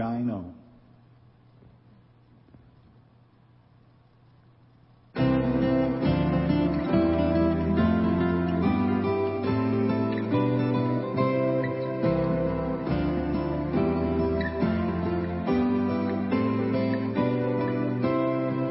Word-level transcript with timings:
shine 0.00 0.30
on. 0.30 0.54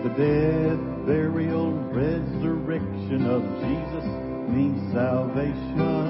The 0.01 0.09
death, 0.18 1.06
burial, 1.06 1.73
resurrection 1.91 3.28
of 3.28 3.44
Jesus 3.62 4.06
means 4.50 4.91
salvation, 4.91 6.09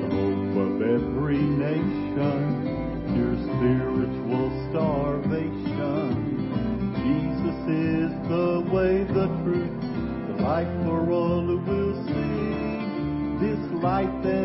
the 0.00 0.08
hope 0.16 0.56
of 0.66 0.82
every 0.82 1.38
nation, 1.38 2.83
your 3.12 3.36
spiritual 3.36 4.48
starvation. 4.70 6.08
Jesus 7.04 7.58
is 7.68 8.10
the 8.28 8.64
way, 8.72 9.04
the 9.04 9.28
truth, 9.42 9.80
the 10.28 10.42
life 10.42 10.72
for 10.84 11.10
all 11.10 11.42
who 11.42 11.58
will 11.58 11.94
see. 12.06 13.44
This 13.44 13.62
light 13.82 14.22
that 14.22 14.43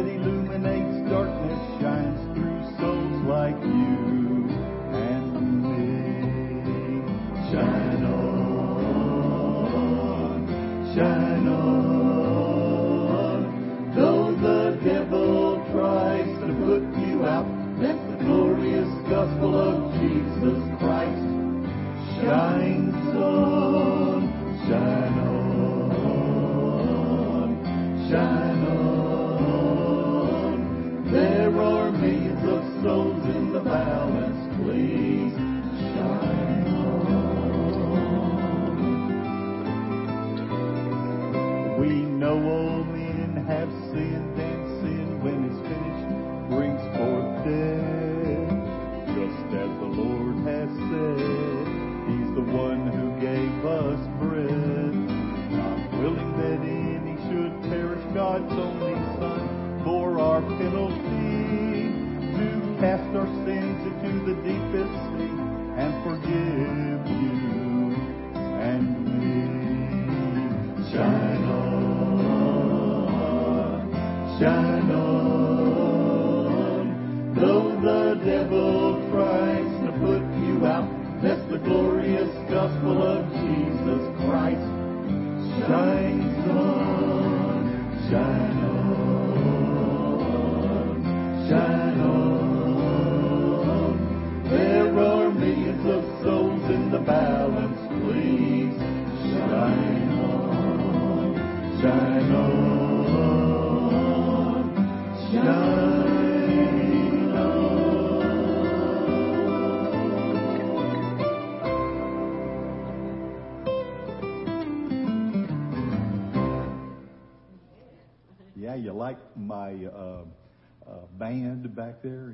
band 121.20 121.76
back 121.76 122.02
there? 122.02 122.34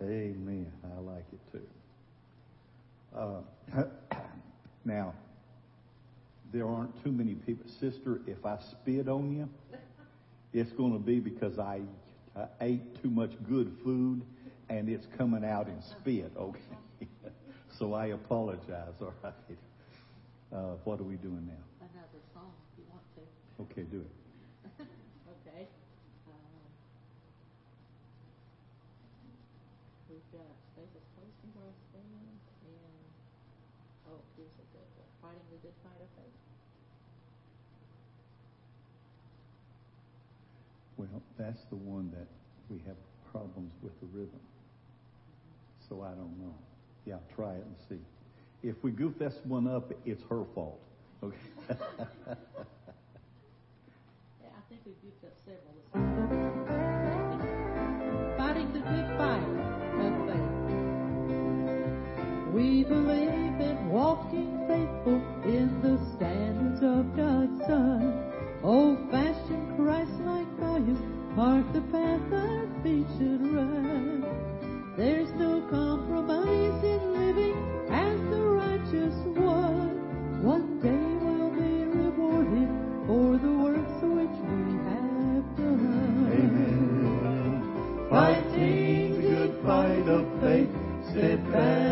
Yeah. 0.00 0.06
Amen. 0.06 0.72
I 0.96 1.00
like 1.00 1.24
it 1.32 1.52
too. 1.52 1.66
Uh, 3.16 3.84
now, 4.84 5.12
there 6.52 6.66
aren't 6.66 7.02
too 7.04 7.10
many 7.12 7.34
people. 7.34 7.68
Sister, 7.80 8.20
if 8.26 8.46
I 8.46 8.58
spit 8.58 9.08
on 9.08 9.36
you, 9.36 9.48
it's 10.52 10.72
going 10.72 10.92
to 10.92 10.98
be 10.98 11.18
because 11.20 11.58
I, 11.58 11.80
I 12.36 12.46
ate 12.60 13.02
too 13.02 13.10
much 13.10 13.32
good 13.48 13.76
food 13.84 14.22
and 14.68 14.88
it's 14.88 15.06
coming 15.16 15.44
out 15.44 15.66
in 15.66 15.82
spit, 15.82 16.30
okay? 16.38 16.60
so 17.78 17.94
I 17.94 18.06
apologize, 18.06 18.94
all 19.00 19.12
right? 19.22 19.32
Uh, 20.52 20.76
what 20.84 21.00
are 21.00 21.04
we 21.04 21.16
doing 21.16 21.46
now? 21.46 21.64
another 21.80 22.22
song 22.32 22.52
if 22.72 22.78
you 22.80 22.84
want 22.88 23.04
to. 23.16 23.22
Okay, 23.64 23.84
do 23.90 24.00
it. 24.00 24.12
Okay. 25.46 25.66
Um, 26.28 26.64
We've 30.08 30.24
got 30.32 30.48
Status 30.72 31.04
Posting 31.16 31.52
Brass 31.52 31.80
Band 31.92 32.38
and, 32.64 33.08
here's 34.38 34.54
a 34.54 34.66
good 34.70 34.86
Fighting 35.20 35.42
the 35.50 35.56
Good 35.66 35.74
Fight 35.82 36.00
of 36.00 36.08
Faith. 36.14 36.38
Well, 40.96 41.22
that's 41.36 41.64
the 41.70 41.76
one 41.76 42.10
that 42.16 42.26
we 42.70 42.80
have 42.86 42.96
problems 43.32 43.72
with 43.82 43.98
the 44.00 44.06
rhythm. 44.16 44.40
So 45.88 46.02
I 46.02 46.10
don't 46.10 46.38
know. 46.38 46.54
Yeah, 47.04 47.16
try 47.34 47.54
it 47.54 47.64
and 47.66 47.74
see. 47.88 47.98
If 48.68 48.76
we 48.82 48.90
goof 48.92 49.18
this 49.18 49.34
one 49.44 49.66
up, 49.66 49.92
it's 50.06 50.22
her 50.30 50.44
fault. 50.54 50.80
Okay. 51.22 51.36
Yeah, 54.40 54.50
I 54.56 54.60
think 54.68 54.80
we've 54.86 54.94
used 55.02 55.24
up 55.24 55.34
several 55.44 55.74
fighting 58.38 58.72
the 58.72 58.78
good 58.78 59.18
fight 59.18 59.57
We 62.58 62.82
believe 62.82 63.60
in 63.60 63.88
walking 63.88 64.66
faithful 64.66 65.22
in 65.44 65.80
the 65.80 65.96
standards 66.16 66.82
of 66.82 67.14
God's 67.14 67.56
Son. 67.68 68.32
Old-fashioned 68.64 69.76
Christ-like 69.76 70.50
values 70.58 70.98
mark 71.36 71.72
the 71.72 71.82
path 71.82 72.32
our 72.32 72.66
feet 72.82 73.06
should 73.16 73.42
run. 73.54 74.26
There's 74.96 75.30
no 75.34 75.60
compromise 75.70 76.82
in 76.82 77.00
living 77.14 77.54
as 77.92 78.18
the 78.28 78.42
righteous 78.42 79.14
one. 79.38 80.42
One 80.42 80.80
day 80.82 81.04
we'll 81.22 81.54
be 81.54 81.84
rewarded 81.94 82.70
for 83.06 83.38
the 83.38 83.54
works 83.54 84.02
which 84.02 84.36
we 84.50 84.62
have 84.90 85.46
done. 85.62 86.26
Amen. 86.42 87.62
Fighting 88.10 89.14
the 89.14 89.28
good 89.28 89.54
fight 89.64 90.08
of 90.08 90.26
faith, 90.42 90.74
steadfast 91.12 91.87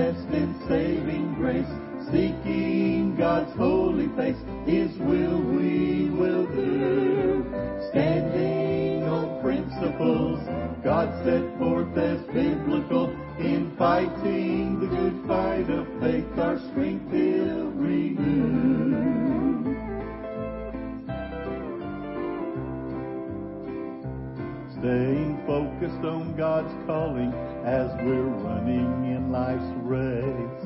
God's 3.37 3.57
holy 3.59 4.09
face, 4.17 4.37
His 4.65 4.97
will 4.97 5.39
we 5.43 6.09
will 6.09 6.47
do. 6.47 7.45
Standing 7.91 9.03
on 9.05 9.43
principles 9.43 10.41
God 10.83 11.13
set 11.23 11.59
forth 11.59 11.95
as 11.99 12.23
biblical, 12.33 13.11
in 13.39 13.75
fighting 13.77 14.81
the 14.81 14.87
good 14.87 15.23
fight 15.27 15.69
of 15.69 15.87
faith, 16.01 16.39
our 16.39 16.59
strength 16.71 17.13
He'll 17.13 17.73
renew. 17.73 18.95
Staying 24.81 25.43
focused 25.47 26.07
on 26.07 26.35
God's 26.39 26.73
calling 26.87 27.35
as 27.67 27.91
we're 28.03 28.23
running 28.23 29.15
in 29.15 29.31
life's 29.31 29.63
race 29.85 30.66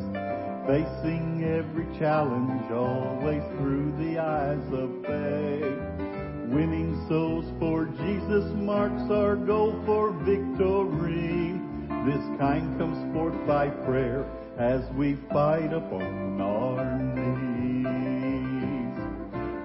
facing 0.71 1.43
every 1.43 1.87
challenge 1.99 2.71
always 2.71 3.43
through 3.59 3.91
the 3.99 4.21
eyes 4.21 4.65
of 4.73 4.89
faith. 5.03 5.83
Winning 6.55 6.95
souls 7.09 7.45
for 7.59 7.87
Jesus 7.87 8.45
marks 8.55 9.11
our 9.11 9.35
goal 9.35 9.83
for 9.85 10.13
victory. 10.23 11.59
This 12.07 12.25
kind 12.39 12.79
comes 12.79 13.13
forth 13.13 13.35
by 13.49 13.69
prayer 13.85 14.25
as 14.59 14.83
we 14.95 15.19
fight 15.33 15.73
upon 15.73 16.41
our 16.41 16.99
knees. 17.17 17.91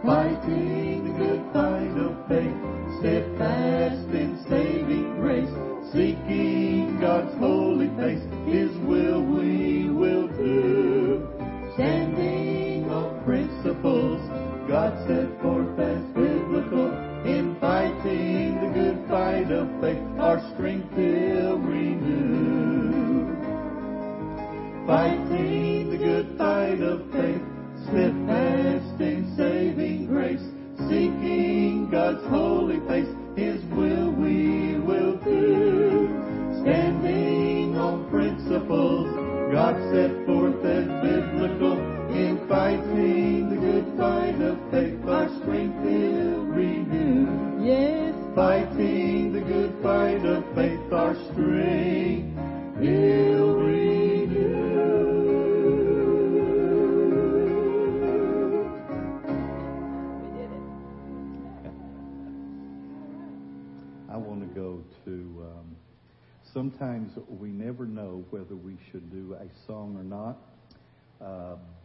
Fighting 0.03 1.03
the 1.03 1.13
good 1.19 1.43
fight 1.53 1.97
of 2.01 2.27
faith, 2.27 2.99
steadfast 2.99 4.04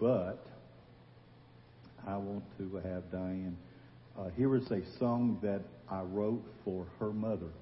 But 0.01 0.47
I 2.07 2.17
want 2.17 2.43
to 2.57 2.77
have 2.89 3.11
Diane. 3.13 3.57
Uh, 4.19 4.31
here 4.35 4.57
is 4.57 4.71
a 4.71 4.81
song 4.99 5.39
that 5.43 5.61
I 5.91 6.01
wrote 6.01 6.43
for 6.65 6.87
her 6.99 7.13
mother, 7.13 7.53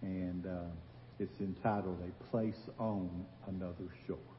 and 0.00 0.46
uh, 0.46 0.70
it's 1.18 1.40
entitled 1.40 1.98
A 2.06 2.24
Place 2.30 2.68
on 2.78 3.10
Another 3.48 3.88
Shore. 4.06 4.37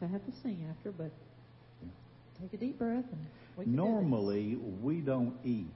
to 0.00 0.08
have 0.08 0.24
to 0.24 0.32
sing 0.42 0.66
after, 0.70 0.92
but 0.92 1.10
take 2.40 2.52
a 2.52 2.56
deep 2.56 2.78
breath. 2.78 3.04
We 3.56 3.64
Normally, 3.66 4.56
we 4.82 5.00
don't 5.00 5.34
eat 5.44 5.66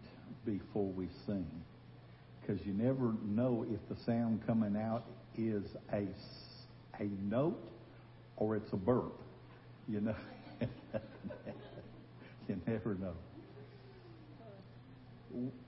before 0.44 0.86
we 0.86 1.08
sing 1.26 1.46
because 2.40 2.64
you 2.66 2.72
never 2.72 3.14
know 3.24 3.66
if 3.72 3.80
the 3.88 4.04
sound 4.04 4.46
coming 4.46 4.76
out 4.76 5.04
is 5.36 5.64
a, 5.92 6.06
a 7.00 7.08
note 7.28 7.62
or 8.36 8.56
it's 8.56 8.72
a 8.72 8.76
burp. 8.76 9.18
You 9.88 10.00
know, 10.00 10.14
you 12.48 12.60
never 12.66 12.94
know. 12.94 13.14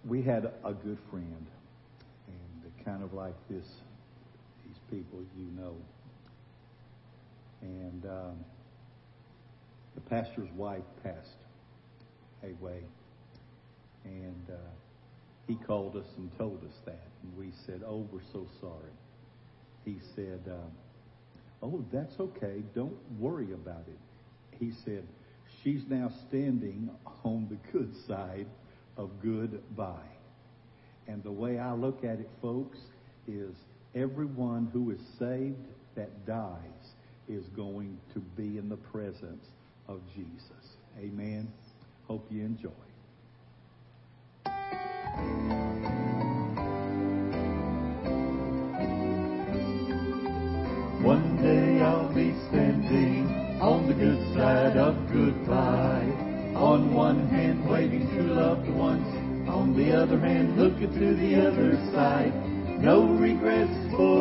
We 0.04 0.22
had 0.22 0.52
a 0.64 0.72
good 0.72 0.98
friend, 1.10 1.46
and 2.28 2.84
kind 2.84 3.02
of 3.02 3.14
like 3.14 3.34
this, 3.48 3.64
these 4.64 4.78
people 4.90 5.20
you 5.36 5.46
know 5.60 5.74
and 7.64 8.04
um, 8.04 8.44
the 9.94 10.02
pastor's 10.02 10.50
wife 10.52 10.84
passed 11.02 11.38
away, 12.42 12.82
and 14.04 14.50
uh, 14.50 14.56
he 15.46 15.54
called 15.54 15.96
us 15.96 16.06
and 16.18 16.30
told 16.36 16.62
us 16.64 16.74
that, 16.84 17.08
and 17.22 17.36
we 17.38 17.52
said, 17.64 17.80
"Oh, 17.86 18.06
we're 18.12 18.20
so 18.32 18.46
sorry." 18.60 18.92
He 19.86 19.96
said, 20.14 20.40
um, 20.46 20.70
"Oh, 21.62 21.84
that's 21.90 22.20
okay. 22.20 22.62
Don't 22.74 22.96
worry 23.18 23.52
about 23.52 23.84
it." 23.88 24.58
He 24.60 24.72
said, 24.84 25.06
"She's 25.62 25.84
now 25.88 26.12
standing 26.28 26.90
on 27.24 27.48
the 27.48 27.56
good 27.72 27.94
side 28.06 28.46
of 28.98 29.10
goodbye." 29.22 30.12
And 31.06 31.22
the 31.22 31.32
way 31.32 31.58
I 31.58 31.72
look 31.72 32.04
at 32.04 32.20
it, 32.20 32.28
folks, 32.42 32.78
is 33.26 33.54
everyone 33.94 34.68
who 34.70 34.90
is 34.90 35.00
saved 35.18 35.64
that 35.94 36.26
dies 36.26 36.93
is 37.28 37.44
going 37.56 37.98
to 38.12 38.20
be 38.36 38.58
in 38.58 38.68
the 38.68 38.76
presence 38.76 39.44
of 39.88 40.00
Jesus. 40.14 40.76
Amen. 40.98 41.50
Hope 42.06 42.26
you 42.30 42.42
enjoy. 42.42 42.70
One 51.02 51.36
day 51.42 51.82
I'll 51.82 52.14
be 52.14 52.32
standing 52.48 53.60
on 53.60 53.86
the 53.88 53.94
good 53.94 54.34
side 54.34 54.76
of 54.76 54.94
goodbye. 55.12 56.08
On 56.54 56.94
one 56.94 57.28
hand, 57.28 57.68
waving 57.68 58.08
to 58.10 58.22
loved 58.22 58.68
ones. 58.68 59.48
On 59.48 59.76
the 59.76 59.92
other 59.92 60.18
hand, 60.18 60.56
looking 60.56 60.92
to 60.92 61.14
the 61.16 61.46
other 61.46 61.74
side. 61.92 62.32
No 62.80 63.04
regrets 63.06 63.72
for 63.96 64.13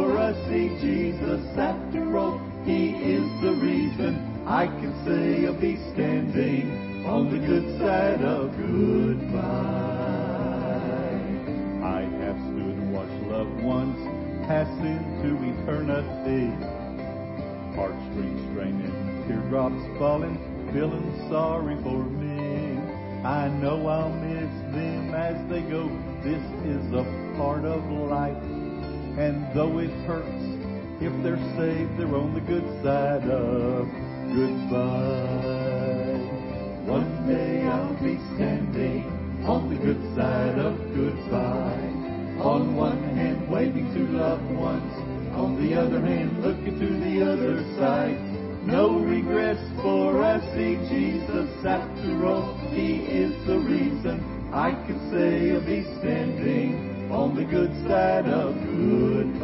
Heartstrings 17.75 18.41
straining, 18.51 19.25
teardrops 19.27 19.83
falling, 19.97 20.37
feeling 20.73 21.29
sorry 21.29 21.75
for 21.83 22.03
me. 22.03 22.77
I 23.23 23.47
know 23.47 23.87
I'll 23.87 24.09
miss 24.09 24.51
them 24.73 25.13
as 25.13 25.37
they 25.49 25.61
go. 25.61 25.87
This 26.23 26.43
is 26.65 26.93
a 26.93 27.03
part 27.37 27.63
of 27.65 27.83
life. 27.89 28.37
And 29.17 29.47
though 29.55 29.79
it 29.79 29.91
hurts, 30.05 30.27
if 31.01 31.13
they're 31.23 31.37
saved, 31.57 31.97
they're 31.97 32.15
on 32.15 32.33
the 32.33 32.41
good 32.41 32.65
side 32.83 33.29
of 33.29 33.87
goodbye. 34.33 35.63
One 36.85 37.27
day 37.27 37.61
I'll 37.63 37.93
be 38.03 38.17
standing 38.35 39.05
on 39.45 39.69
the 39.69 39.75
good 39.75 40.01
side 40.15 40.59
of 40.59 40.77
goodbye. 40.95 41.91
On 42.41 42.75
one 42.75 43.03
hand, 43.15 43.49
waving 43.49 43.93
to 43.93 44.07
loved 44.17 44.51
ones. 44.51 45.12
On 45.35 45.55
the 45.59 45.73
other 45.79 45.99
hand, 46.01 46.41
looking 46.43 46.79
to 46.79 46.87
the 46.99 47.31
other 47.31 47.63
side. 47.77 48.19
No 48.65 48.99
regrets 48.99 49.59
for 49.81 50.23
I 50.23 50.39
see 50.55 50.77
Jesus 50.87 51.49
after 51.65 52.25
all. 52.25 52.55
He 52.71 52.95
is 53.01 53.33
the 53.45 53.59
reason 53.59 54.23
I 54.53 54.71
can 54.71 55.11
say 55.11 55.51
I'll 55.51 55.59
be 55.59 55.83
standing 55.99 57.11
on 57.11 57.35
the 57.35 57.43
good 57.43 57.73
side 57.87 58.25
of 58.27 58.55
goodbye. 58.55 59.43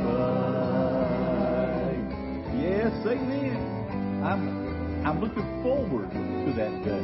Yes, 2.62 2.93
amen. 3.05 4.24
I'm 4.24 5.05
I'm 5.05 5.19
looking 5.19 5.63
forward 5.63 6.10
to 6.12 6.53
that 6.55 6.84
day. 6.86 7.03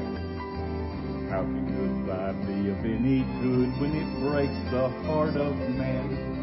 How 1.29 1.41
can 1.41 1.65
goodbye 1.75 2.33
be 2.45 2.69
of 2.69 2.79
any 2.85 3.23
good 3.41 3.69
when 3.81 3.95
it 3.95 4.07
breaks 4.21 4.71
the 4.71 4.89
heart 5.05 5.35
of 5.35 5.55
man? 5.75 6.34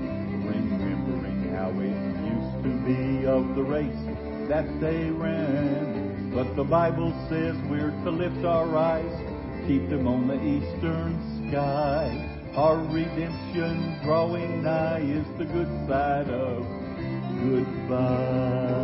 To 2.63 2.69
be 2.85 3.27
of 3.27 3.55
the 3.57 3.63
race 3.63 4.05
that 4.49 4.67
they 4.81 5.11
ran. 5.11 6.31
But 6.35 6.55
the 6.57 6.65
Bible 6.65 7.13
says 7.29 7.57
we're 7.69 7.91
to 8.05 8.11
lift 8.11 8.45
our 8.45 8.77
eyes, 8.77 9.67
keep 9.67 9.89
them 9.91 10.07
on 10.07 10.29
the 10.29 10.41
eastern 10.43 11.19
sky. 11.49 12.29
Our 12.57 12.77
redemption 12.79 13.99
drawing 14.05 14.63
nigh 14.63 15.01
is 15.01 15.27
the 15.39 15.45
good 15.45 15.69
side 15.89 16.29
of 16.29 16.63
goodbye. 17.43 18.83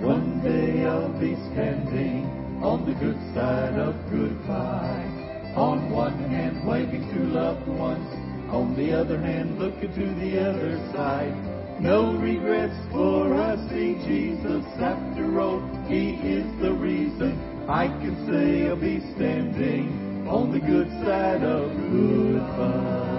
One 0.00 0.40
day 0.42 0.84
I'll 0.86 1.20
be 1.20 1.34
standing 1.52 2.26
on 2.62 2.86
the 2.86 2.94
good 2.94 3.18
side 3.34 3.78
of 3.78 3.94
goodbye. 4.10 5.52
On 5.56 5.90
one 5.90 6.18
hand, 6.30 6.66
waving 6.66 7.08
to 7.12 7.24
loved 7.24 7.68
ones. 7.68 8.08
On 8.50 8.74
the 8.76 8.92
other 8.92 9.18
hand, 9.18 9.58
looking 9.58 9.92
to 9.94 10.14
the 10.20 10.40
other 10.40 10.78
side. 10.94 11.51
No 11.82 12.14
regrets 12.14 12.78
for 12.92 13.34
us 13.34 13.58
see 13.68 13.98
Jesus 14.06 14.64
after 14.78 15.40
all. 15.40 15.60
He 15.88 16.10
is 16.14 16.46
the 16.62 16.72
reason 16.72 17.66
I 17.68 17.88
can 17.88 18.14
say 18.30 18.68
I'll 18.68 18.76
be 18.76 19.00
standing 19.16 20.28
on 20.28 20.52
the 20.52 20.60
good 20.60 20.86
side 21.02 21.42
of 21.42 21.74
goodbye. 21.90 23.10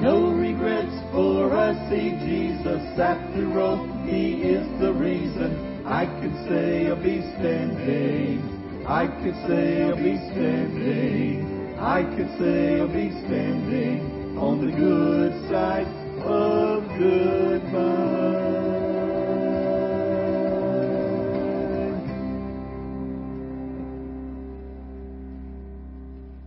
No 0.00 0.30
regrets 0.30 0.94
for 1.10 1.52
us 1.52 1.74
see 1.90 2.10
Jesus 2.22 2.96
after 2.96 3.58
all. 3.58 3.84
He 4.06 4.42
is 4.42 4.64
the 4.80 4.92
reason 4.92 5.82
I 5.84 6.06
can 6.06 6.46
say 6.48 6.86
I'll 6.86 7.02
be 7.02 7.22
standing. 7.40 8.84
I 8.86 9.08
can 9.08 9.34
say 9.48 9.82
I'll 9.82 9.96
be 9.96 10.16
standing. 10.30 11.74
I 11.80 12.04
can 12.04 12.38
say 12.38 12.78
I'll 12.78 12.86
be 12.86 13.10
standing 13.26 14.38
on 14.38 14.64
the 14.64 14.70
good 14.70 15.50
side. 15.50 15.97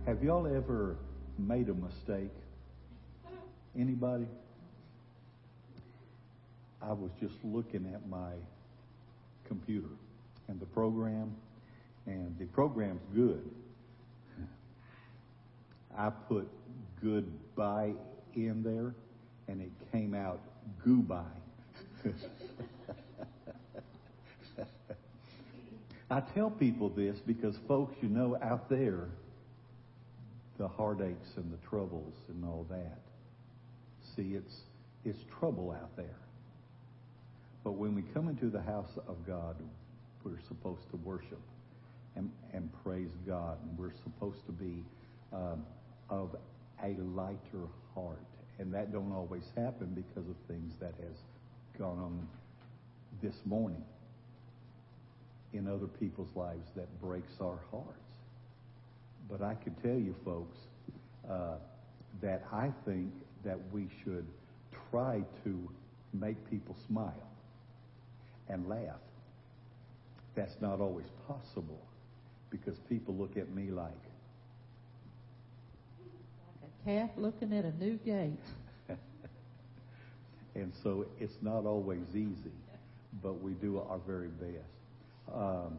Have 0.06 0.22
y'all 0.22 0.46
ever 0.46 0.96
made 1.36 1.68
a 1.68 1.74
mistake? 1.74 2.30
Anybody? 3.76 4.28
I 6.80 6.92
was 6.92 7.10
just 7.20 7.34
looking 7.42 7.90
at 7.92 8.08
my 8.08 8.34
computer 9.48 9.88
and 10.46 10.60
the 10.60 10.66
program, 10.66 11.34
and 12.06 12.38
the 12.38 12.44
program's 12.46 13.02
good. 13.16 13.50
I 15.98 16.10
put 16.10 16.48
goodbye 17.02 17.94
in 18.36 18.62
there, 18.62 18.94
and 19.52 19.60
it 19.60 19.70
came 19.92 20.14
out 20.14 20.40
goodbye. 20.84 21.22
I 26.10 26.20
tell 26.34 26.50
people 26.50 26.88
this 26.88 27.18
because, 27.26 27.56
folks, 27.68 27.94
you 28.02 28.08
know, 28.08 28.36
out 28.42 28.68
there, 28.68 29.08
the 30.58 30.66
heartaches 30.68 31.36
and 31.36 31.52
the 31.52 31.58
troubles 31.68 32.14
and 32.28 32.44
all 32.44 32.66
that. 32.70 32.98
See, 34.16 34.34
it's 34.34 34.62
it's 35.04 35.18
trouble 35.38 35.70
out 35.70 35.96
there. 35.96 36.18
But 37.64 37.72
when 37.72 37.94
we 37.94 38.02
come 38.14 38.28
into 38.28 38.50
the 38.50 38.62
house 38.62 38.90
of 39.06 39.26
God, 39.26 39.56
we're 40.24 40.40
supposed 40.48 40.88
to 40.90 40.96
worship 40.98 41.40
and, 42.16 42.30
and 42.52 42.70
praise 42.84 43.10
God, 43.26 43.58
and 43.62 43.78
we're 43.78 43.92
supposed 44.04 44.44
to 44.46 44.52
be 44.52 44.84
um, 45.32 45.64
of 46.10 46.36
a 46.82 46.96
lighter 47.14 47.66
heart, 47.94 48.18
and 48.58 48.72
that 48.74 48.92
don't 48.92 49.12
always 49.12 49.44
happen 49.56 49.88
because 49.94 50.28
of 50.28 50.36
things 50.48 50.74
that 50.80 50.94
has 51.02 51.16
gone 51.78 51.98
on 51.98 52.28
this 53.22 53.36
morning 53.44 53.82
in 55.52 55.68
other 55.68 55.86
people's 55.86 56.34
lives 56.34 56.68
that 56.76 56.88
breaks 57.00 57.32
our 57.40 57.58
hearts. 57.70 57.88
But 59.30 59.42
I 59.42 59.54
can 59.54 59.74
tell 59.76 59.98
you, 59.98 60.14
folks, 60.24 60.58
uh, 61.28 61.56
that 62.20 62.44
I 62.52 62.70
think 62.84 63.12
that 63.44 63.58
we 63.72 63.88
should 64.04 64.26
try 64.90 65.22
to 65.44 65.68
make 66.12 66.36
people 66.50 66.76
smile 66.86 67.28
and 68.48 68.68
laugh. 68.68 69.00
That's 70.34 70.56
not 70.60 70.80
always 70.80 71.06
possible 71.26 71.80
because 72.50 72.78
people 72.88 73.14
look 73.14 73.36
at 73.36 73.50
me 73.50 73.70
like, 73.70 73.92
Like 76.84 76.94
a 76.94 77.00
calf 77.00 77.10
looking 77.16 77.52
at 77.52 77.64
a 77.64 77.72
new 77.82 77.96
gate. 78.04 78.38
and 80.54 80.72
so 80.82 81.06
it's 81.20 81.36
not 81.42 81.66
always 81.66 82.08
easy, 82.10 82.52
but 83.22 83.40
we 83.40 83.52
do 83.52 83.78
our 83.78 83.98
very 84.06 84.28
best. 84.28 85.34
Um, 85.34 85.78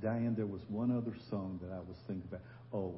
Diane, 0.00 0.34
there 0.36 0.46
was 0.46 0.62
one 0.68 0.96
other 0.96 1.14
song 1.28 1.58
that 1.62 1.72
I 1.74 1.78
was 1.78 1.96
thinking 2.06 2.24
about. 2.28 2.42
Oh, 2.72 2.94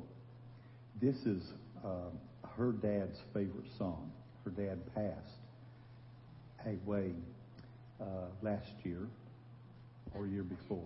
this 1.00 1.26
is 1.26 1.52
um, 1.84 2.18
her 2.56 2.72
dad's 2.72 3.18
favorite 3.32 3.70
song. 3.78 4.10
Her 4.44 4.50
dad 4.50 4.78
passed 4.94 5.38
away 6.66 7.12
uh, 8.00 8.04
last 8.42 8.72
year 8.84 9.06
or 10.14 10.26
year 10.26 10.42
before. 10.42 10.84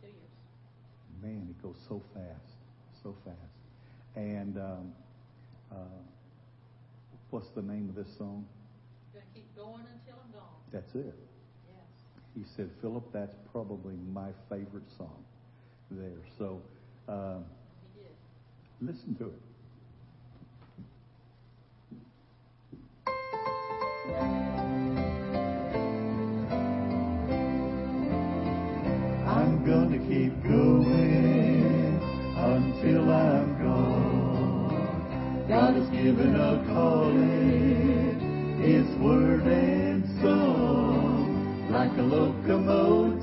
Two 0.00 0.06
years. 0.08 1.22
Man, 1.22 1.48
it 1.48 1.62
goes 1.62 1.76
so 1.88 2.02
fast, 2.14 2.56
so 3.02 3.14
fast. 3.24 3.36
And 4.14 4.58
um, 4.58 4.92
uh, 5.72 5.74
what's 7.30 7.48
the 7.50 7.62
name 7.62 7.88
of 7.88 7.94
this 7.94 8.12
song? 8.16 8.46
Gonna 9.12 9.24
keep 9.34 9.54
going 9.56 9.82
until 9.92 10.20
I'm 10.24 10.32
gone. 10.32 10.54
That's 10.72 10.94
it. 10.94 11.14
Yes. 11.66 11.84
He 12.36 12.44
said, 12.56 12.70
Philip, 12.80 13.04
that's 13.12 13.34
probably 13.52 13.94
my 14.12 14.28
favorite 14.48 14.88
song 14.96 15.24
there. 15.90 16.10
So 16.38 16.60
um, 17.08 17.44
He 17.94 18.02
did. 18.02 18.92
listen 18.92 19.14
to 19.16 19.26
it. 19.26 19.40
I'm 29.26 29.64
gonna 29.64 29.98
keep 29.98 30.32
going 30.42 32.00
until 32.36 33.10
I'm 33.10 33.48
gone. 33.52 33.57
God 35.48 35.74
has 35.76 35.88
given 35.88 36.36
a 36.36 36.62
calling, 36.68 38.20
His 38.60 38.86
word 39.00 39.46
and 39.46 40.04
song, 40.20 41.70
like 41.72 41.90
a 41.96 42.02
locomotive 42.02 43.18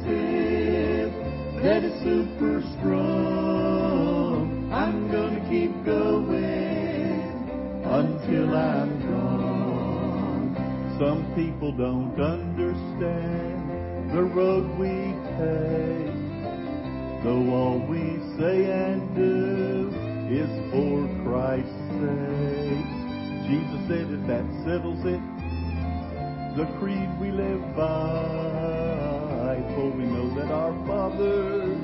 that 1.62 1.84
is 1.84 1.94
super 2.02 2.64
strong. 2.80 4.72
I'm 4.74 5.12
gonna 5.12 5.48
keep 5.52 5.86
going 5.86 7.84
until 7.86 8.56
I'm 8.56 9.02
gone. 9.06 10.56
Some 10.98 11.32
people 11.36 11.74
don't 11.74 12.20
understand 12.20 14.10
the 14.16 14.24
road 14.24 14.66
we 14.80 15.14
take. 15.38 16.10
Though 17.24 17.54
all 17.54 17.80
we 17.88 18.18
say 18.40 18.66
and 18.72 19.16
do 19.16 19.94
is 20.28 20.50
for 20.72 21.08
Christ's 21.24 21.85
sake. 22.02 22.90
Jesus 23.48 23.82
said 23.88 24.10
that 24.28 24.46
settles 24.66 25.04
it. 25.06 25.22
The 26.58 26.66
creed 26.80 27.10
we 27.20 27.32
live 27.32 27.62
by. 27.76 29.36
For 29.76 29.90
we 29.92 30.04
know 30.06 30.30
that 30.36 30.52
our 30.52 30.74
Father's 30.88 31.84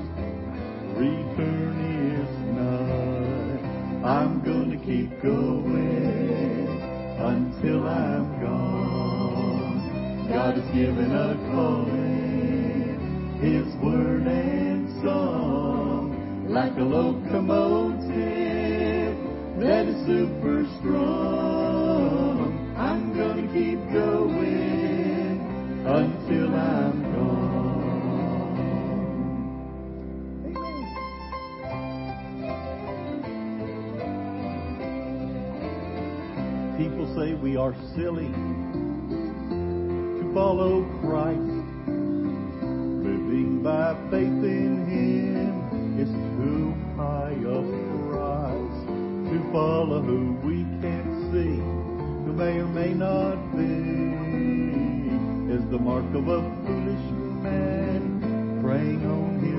return 0.97 1.75
is 2.17 2.31
nigh. 2.55 3.59
I'm 4.07 4.41
gonna 4.41 4.77
keep 4.77 5.21
going 5.21 6.67
until 7.19 7.87
I'm 7.87 8.41
gone. 8.41 10.27
God 10.29 10.57
has 10.57 10.67
given 10.73 11.11
a 11.11 11.35
calling, 11.51 12.97
His 13.41 13.75
word 13.83 14.25
and 14.27 14.89
song, 15.03 16.47
like 16.49 16.75
a 16.77 16.81
locomotive 16.81 18.50
that 19.61 19.85
is 19.85 20.05
super 20.07 20.65
strong. 20.79 22.49
I'm 22.75 23.13
gonna 23.15 23.47
keep 23.53 23.77
going 23.93 25.39
until 25.85 26.55
I'm 26.55 27.03
gone. 27.13 27.61
People 36.79 37.05
say 37.15 37.35
we 37.35 37.55
are 37.55 37.75
silly 37.95 38.31
to 40.19 40.31
follow 40.33 40.83
Christ. 41.01 41.39
Living 43.05 43.61
by 43.63 43.93
faith 44.09 44.43
in 44.43 44.87
Him 44.89 45.99
is 45.99 46.09
too 46.09 46.73
high. 46.97 47.21
To 47.43 47.80
follow 49.51 50.01
who 50.01 50.33
we 50.43 50.63
can't 50.81 51.31
see, 51.31 51.57
who 52.25 52.33
may 52.33 52.59
or 52.59 52.67
may 52.67 52.93
not 52.93 53.35
be, 53.55 53.67
is 55.53 55.63
the 55.69 55.77
mark 55.77 56.05
of 56.15 56.27
a 56.27 56.41
foolish 56.65 57.11
man 57.43 58.59
praying 58.61 59.05
on 59.05 59.39
his 59.39 59.50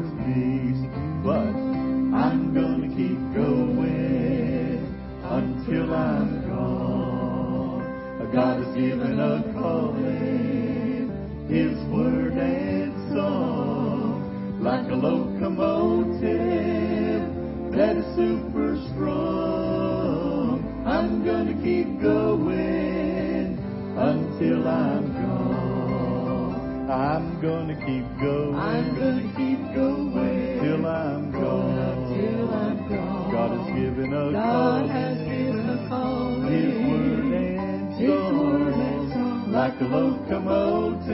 like 39.62 39.80
a 39.80 39.84
locomotive 39.84 41.06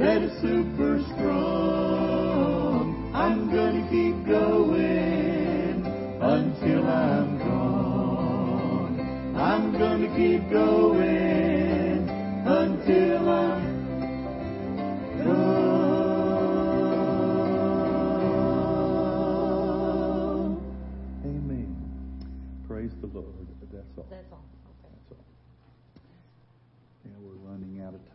that 0.00 0.20
is 0.20 0.32
super 0.40 0.98
strong. 1.14 2.82
I'm 3.14 3.48
gonna 3.54 3.88
keep 3.88 4.26
going 4.26 5.86
until 6.20 6.88
I'm 6.88 7.38
gone. 7.38 8.98
I'm 9.36 9.78
gonna 9.78 10.08
keep 10.16 10.50
going 10.50 11.27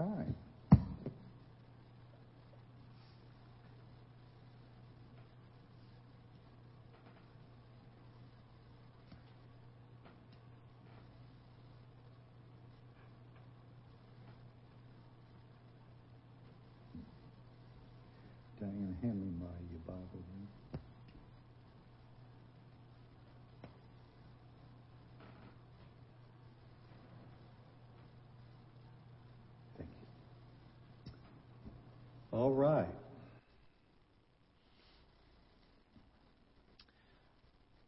time. 0.04 0.36
Diane, 18.60 18.96
hand 19.02 19.20
me 19.22 19.28
my 19.40 19.46
uh, 19.46 19.50
Bible. 19.86 20.08
here. 20.14 20.48
Thank 29.78 29.90
you. 32.32 32.38
All 32.38 32.43
right. 32.54 32.88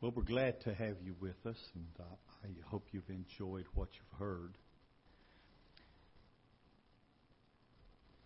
Well, 0.01 0.11
we're 0.15 0.23
glad 0.23 0.61
to 0.61 0.73
have 0.73 0.97
you 1.03 1.15
with 1.19 1.35
us, 1.45 1.57
and 1.73 1.87
uh, 1.99 2.03
I 2.43 2.47
hope 2.69 2.87
you've 2.91 3.09
enjoyed 3.09 3.65
what 3.73 3.89
you've 3.93 4.19
heard. 4.19 4.53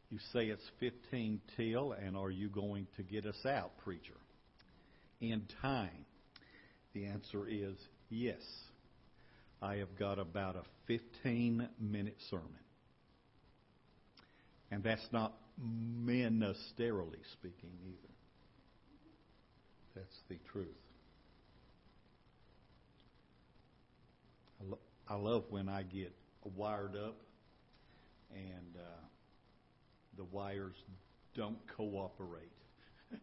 You 0.10 0.18
say 0.34 0.48
it's 0.48 0.68
15 0.80 1.40
till, 1.56 1.94
and 1.94 2.18
are 2.18 2.32
you 2.32 2.50
going 2.50 2.88
to 2.98 3.04
get 3.04 3.26
us 3.26 3.46
out, 3.46 3.78
preacher? 3.84 4.18
In 5.22 5.44
time. 5.62 6.06
The 6.94 7.06
answer 7.06 7.48
is 7.48 7.76
yes. 8.10 8.42
I 9.62 9.76
have 9.76 9.98
got 9.98 10.20
about 10.20 10.56
a 10.56 10.64
15 10.88 11.70
minute 11.80 12.18
sermon. 12.30 12.48
And 14.72 14.84
that's 14.84 15.08
not 15.12 15.34
ministerially 15.62 17.24
speaking 17.34 17.72
either. 17.86 18.14
That's 19.96 20.18
the 20.30 20.38
truth. 20.52 20.68
I 25.08 25.16
love 25.16 25.46
when 25.50 25.68
I 25.70 25.84
get 25.84 26.14
wired 26.56 26.96
up 26.96 27.16
and 28.32 28.76
uh, 28.78 28.82
the 30.18 30.24
wires 30.26 30.76
don't 31.36 31.58
cooperate. 31.76 32.52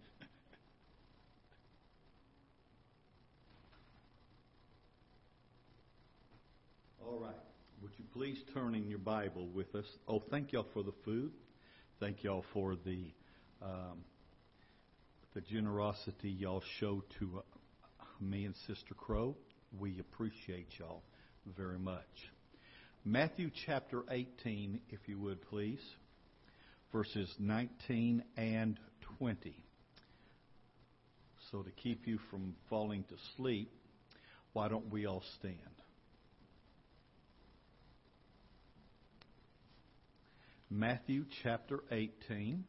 All 7.05 7.19
right. 7.21 7.35
Would 7.83 7.93
you 7.99 8.05
please 8.13 8.39
turn 8.53 8.75
in 8.75 8.89
your 8.89 8.99
Bible 8.99 9.47
with 9.55 9.75
us? 9.75 9.87
Oh, 10.09 10.23
thank 10.31 10.53
y'all 10.53 10.67
for 10.73 10.83
the 10.83 10.95
food. 11.05 11.31
Thank 11.99 12.25
y'all 12.25 12.45
for 12.53 12.77
the 12.77 13.07
um, 13.63 14.05
the 15.35 15.41
generosity 15.41 16.29
y'all 16.29 16.63
show 16.79 17.03
to 17.19 17.39
uh, 17.39 18.05
me 18.21 18.45
and 18.45 18.55
Sister 18.67 18.93
Crow. 18.95 19.35
We 19.79 19.99
appreciate 19.99 20.67
y'all 20.79 21.03
very 21.57 21.79
much. 21.79 22.05
Matthew 23.03 23.51
chapter 23.65 24.03
18, 24.11 24.81
if 24.91 24.99
you 25.07 25.19
would 25.21 25.41
please, 25.49 25.81
verses 26.93 27.35
19 27.39 28.23
and 28.37 28.79
20. 29.19 29.57
So, 31.51 31.63
to 31.63 31.71
keep 31.71 32.07
you 32.07 32.19
from 32.31 32.57
falling 32.69 33.05
to 33.05 33.15
sleep, 33.39 33.73
why 34.53 34.69
don't 34.69 34.93
we 34.93 35.07
all 35.07 35.23
stand? 35.39 35.76
Matthew 40.71 41.25
chapter 41.45 41.85
18, 41.93 42.65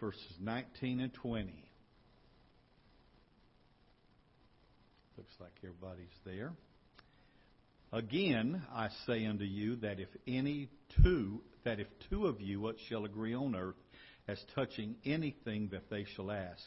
verses 0.00 0.22
19 0.40 1.00
and 1.00 1.12
20. 1.12 1.64
Looks 5.18 5.32
like 5.40 5.52
everybody's 5.62 6.06
there. 6.24 6.52
Again, 7.92 8.62
I 8.72 8.88
say 9.06 9.26
unto 9.26 9.44
you 9.44 9.76
that 9.76 10.00
if 10.00 10.08
any 10.26 10.70
two, 11.02 11.42
that 11.64 11.80
if 11.80 11.88
two 12.08 12.26
of 12.26 12.40
you 12.40 12.72
shall 12.88 13.04
agree 13.04 13.34
on 13.34 13.54
earth 13.54 13.76
as 14.26 14.42
touching 14.54 14.96
anything 15.04 15.68
that 15.72 15.90
they 15.90 16.06
shall 16.16 16.30
ask, 16.30 16.64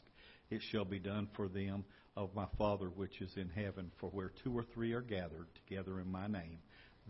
it 0.51 0.61
shall 0.71 0.85
be 0.85 0.99
done 0.99 1.27
for 1.35 1.47
them 1.47 1.85
of 2.15 2.35
my 2.35 2.45
Father 2.59 2.87
which 2.87 3.19
is 3.19 3.31
in 3.35 3.49
heaven. 3.49 3.91
For 3.99 4.09
where 4.09 4.31
two 4.43 4.55
or 4.55 4.65
three 4.75 4.93
are 4.93 5.01
gathered 5.01 5.47
together 5.67 5.99
in 5.99 6.11
my 6.11 6.27
name, 6.27 6.59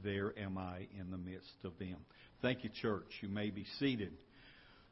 there 0.04 0.34
am 0.38 0.58
I 0.58 0.88
in 1.00 1.12
the 1.12 1.18
midst 1.18 1.64
of 1.64 1.78
them. 1.80 1.98
Thank 2.42 2.64
you, 2.64 2.70
church. 2.82 3.08
You 3.22 3.30
may 3.30 3.50
be 3.50 3.66
seated. 3.80 4.14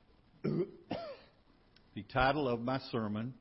the 0.44 2.04
title 2.14 2.48
of 2.48 2.62
my 2.62 2.80
sermon 2.92 3.34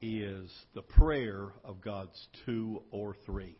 is 0.00 0.50
The 0.74 0.82
Prayer 0.82 1.48
of 1.64 1.80
God's 1.80 2.28
Two 2.44 2.82
or 2.90 3.16
Three. 3.26 3.56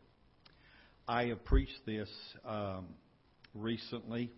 I 1.06 1.26
have 1.26 1.44
preached 1.44 1.86
this 1.86 2.08
um, 2.44 2.86
recently, 3.54 4.30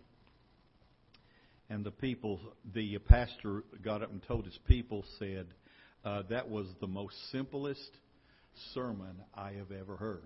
and 1.69 1.83
the 1.83 1.91
people, 1.91 2.39
the 2.73 2.97
pastor 2.99 3.63
got 3.83 4.01
up 4.01 4.11
and 4.11 4.23
told 4.23 4.45
his 4.45 4.57
people, 4.67 5.03
said, 5.19 5.47
uh, 6.03 6.23
that 6.29 6.49
was 6.49 6.65
the 6.79 6.87
most 6.87 7.15
simplest 7.31 7.91
sermon 8.73 9.21
I 9.35 9.51
have 9.51 9.71
ever 9.71 9.95
heard. 9.95 10.23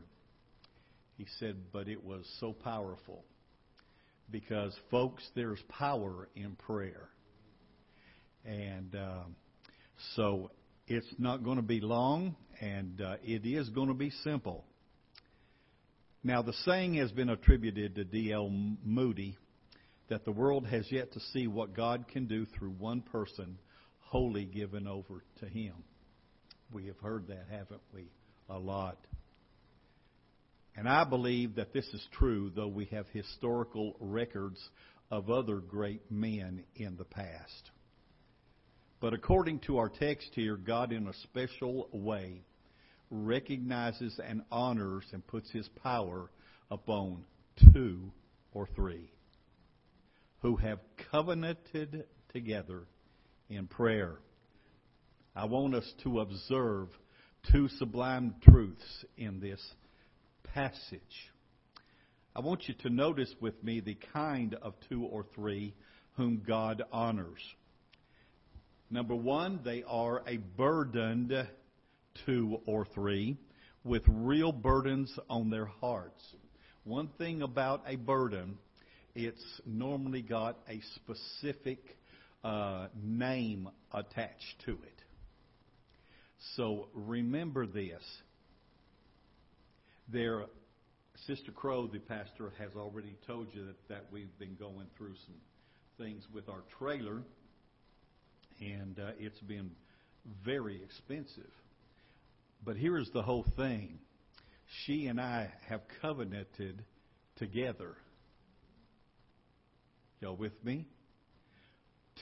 He 1.18 1.26
said, 1.40 1.56
but 1.72 1.88
it 1.88 2.04
was 2.04 2.26
so 2.40 2.54
powerful. 2.54 3.24
Because, 4.30 4.76
folks, 4.92 5.24
there's 5.36 5.62
power 5.70 6.28
in 6.36 6.56
prayer. 6.56 7.10
And 8.44 8.96
um, 8.96 9.36
so 10.16 10.52
it's 10.88 11.08
not 11.18 11.44
going 11.44 11.58
to 11.58 11.64
be 11.64 11.80
long, 11.80 12.36
and 12.60 13.02
uh, 13.02 13.16
it 13.24 13.46
is 13.46 13.70
going 13.70 13.88
to 13.88 13.94
be 13.94 14.12
simple. 14.24 14.66
Now, 16.24 16.42
the 16.42 16.54
saying 16.66 16.96
has 16.96 17.12
been 17.12 17.30
attributed 17.30 17.96
to 17.96 18.04
D.L. 18.04 18.50
Moody 18.84 19.38
that 20.10 20.26
the 20.26 20.32
world 20.32 20.66
has 20.68 20.92
yet 20.92 21.14
to 21.14 21.20
see 21.34 21.48
what 21.48 21.76
God 21.76 22.08
can 22.08 22.26
do 22.26 22.46
through 22.46 22.72
one 22.72 23.02
person 23.02 23.58
wholly 24.00 24.46
given 24.46 24.88
over 24.88 25.24
to 25.40 25.46
Him. 25.48 25.74
We 26.72 26.88
have 26.88 26.98
heard 27.00 27.28
that, 27.28 27.46
haven't 27.50 27.82
we? 27.94 28.10
A 28.50 28.58
lot. 28.58 28.98
And 30.78 30.90
I 30.90 31.04
believe 31.06 31.56
that 31.56 31.74
this 31.74 31.88
is 31.94 32.06
true, 32.12 32.52
though 32.54 32.68
we 32.68 32.86
have 32.86 33.08
historical 33.10 33.96
records 34.00 34.60
of 35.10 35.30
other 35.30 35.58
great 35.58 36.12
men 36.12 36.64
in 36.76 36.98
the 36.98 37.06
past. 37.06 37.72
But 39.00 39.14
according 39.14 39.60
to 39.68 39.78
our 39.78 39.90
text 39.90 40.30
here, 40.34 40.58
God, 40.58 40.92
in 40.92 41.08
a 41.08 41.14
special 41.14 41.88
way, 41.92 42.42
recognizes 43.10 44.20
and 44.26 44.42
honors 44.52 45.06
and 45.14 45.26
puts 45.26 45.50
his 45.52 45.68
power 45.84 46.30
upon 46.72 47.24
two 47.74 48.12
or 48.52 48.68
three 48.76 49.12
who 50.40 50.56
have 50.58 50.80
covenanted 51.12 52.06
together 52.34 52.84
in 53.50 53.68
prayer. 53.68 54.16
I 55.36 55.46
want 55.46 55.76
us 55.76 55.90
to 56.04 56.20
observe 56.20 56.90
two 57.52 57.68
sublime 57.78 58.36
truths 58.42 59.06
in 59.18 59.40
this 59.40 59.62
passage. 60.54 61.32
I 62.36 62.42
want 62.42 62.68
you 62.68 62.74
to 62.84 62.90
notice 62.90 63.34
with 63.40 63.64
me 63.64 63.80
the 63.80 63.98
kind 64.14 64.56
of 64.62 64.74
two 64.90 65.04
or 65.04 65.26
three 65.36 65.74
whom 66.18 66.44
God 66.46 66.84
honors. 66.92 67.42
Number 68.90 69.16
one, 69.16 69.62
they 69.64 69.84
are 69.88 70.22
a 70.28 70.38
burdened 70.38 71.34
two 72.26 72.60
or 72.66 72.86
three 72.94 73.38
with 73.84 74.04
real 74.08 74.52
burdens 74.52 75.18
on 75.30 75.50
their 75.50 75.66
hearts. 75.66 76.24
One 76.84 77.10
thing 77.18 77.42
about 77.42 77.84
a 77.88 77.96
burden, 77.96 78.58
it's 79.16 79.44
normally 79.66 80.22
got 80.22 80.58
a 80.70 80.82
specific 80.96 81.98
uh, 82.44 82.88
name 83.02 83.70
attached 83.92 84.62
to 84.66 84.74
it. 84.74 85.02
So 86.56 86.90
remember 86.94 87.66
this. 87.66 88.04
There, 90.08 90.46
Sister 91.26 91.52
Crow, 91.52 91.88
the 91.88 92.00
pastor, 92.00 92.54
has 92.60 92.72
already 92.76 93.16
told 93.26 93.48
you 93.54 93.66
that, 93.66 93.88
that 93.90 94.06
we've 94.12 94.38
been 94.38 94.56
going 94.56 94.86
through 94.98 95.16
some 95.26 95.36
things 95.98 96.24
with 96.34 96.48
our 96.48 96.62
trailer, 96.78 97.24
and 98.60 99.00
uh, 99.00 99.12
it's 99.18 99.40
been 99.42 99.72
very 100.46 100.82
expensive. 100.84 101.50
But 102.64 102.78
here's 102.78 103.10
the 103.14 103.24
whole 103.24 103.46
thing 103.56 104.00
she 104.86 105.08
and 105.08 105.20
I 105.20 105.52
have 105.68 105.82
covenanted 106.02 106.84
together. 107.38 107.96
Y'all 110.20 110.36
with 110.36 110.64
me? 110.64 110.88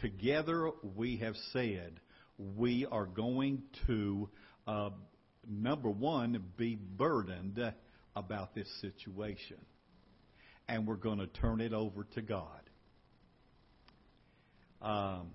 Together 0.01 0.71
we 0.95 1.17
have 1.17 1.35
said 1.51 1.99
we 2.37 2.85
are 2.91 3.05
going 3.05 3.61
to 3.87 4.29
uh, 4.67 4.89
number 5.49 5.89
one, 5.89 6.43
be 6.57 6.75
burdened 6.75 7.73
about 8.15 8.55
this 8.55 8.67
situation. 8.81 9.57
And 10.67 10.87
we're 10.87 10.95
going 10.95 11.19
to 11.19 11.27
turn 11.27 11.61
it 11.61 11.73
over 11.73 12.05
to 12.15 12.21
God. 12.21 12.47
Um, 14.81 15.31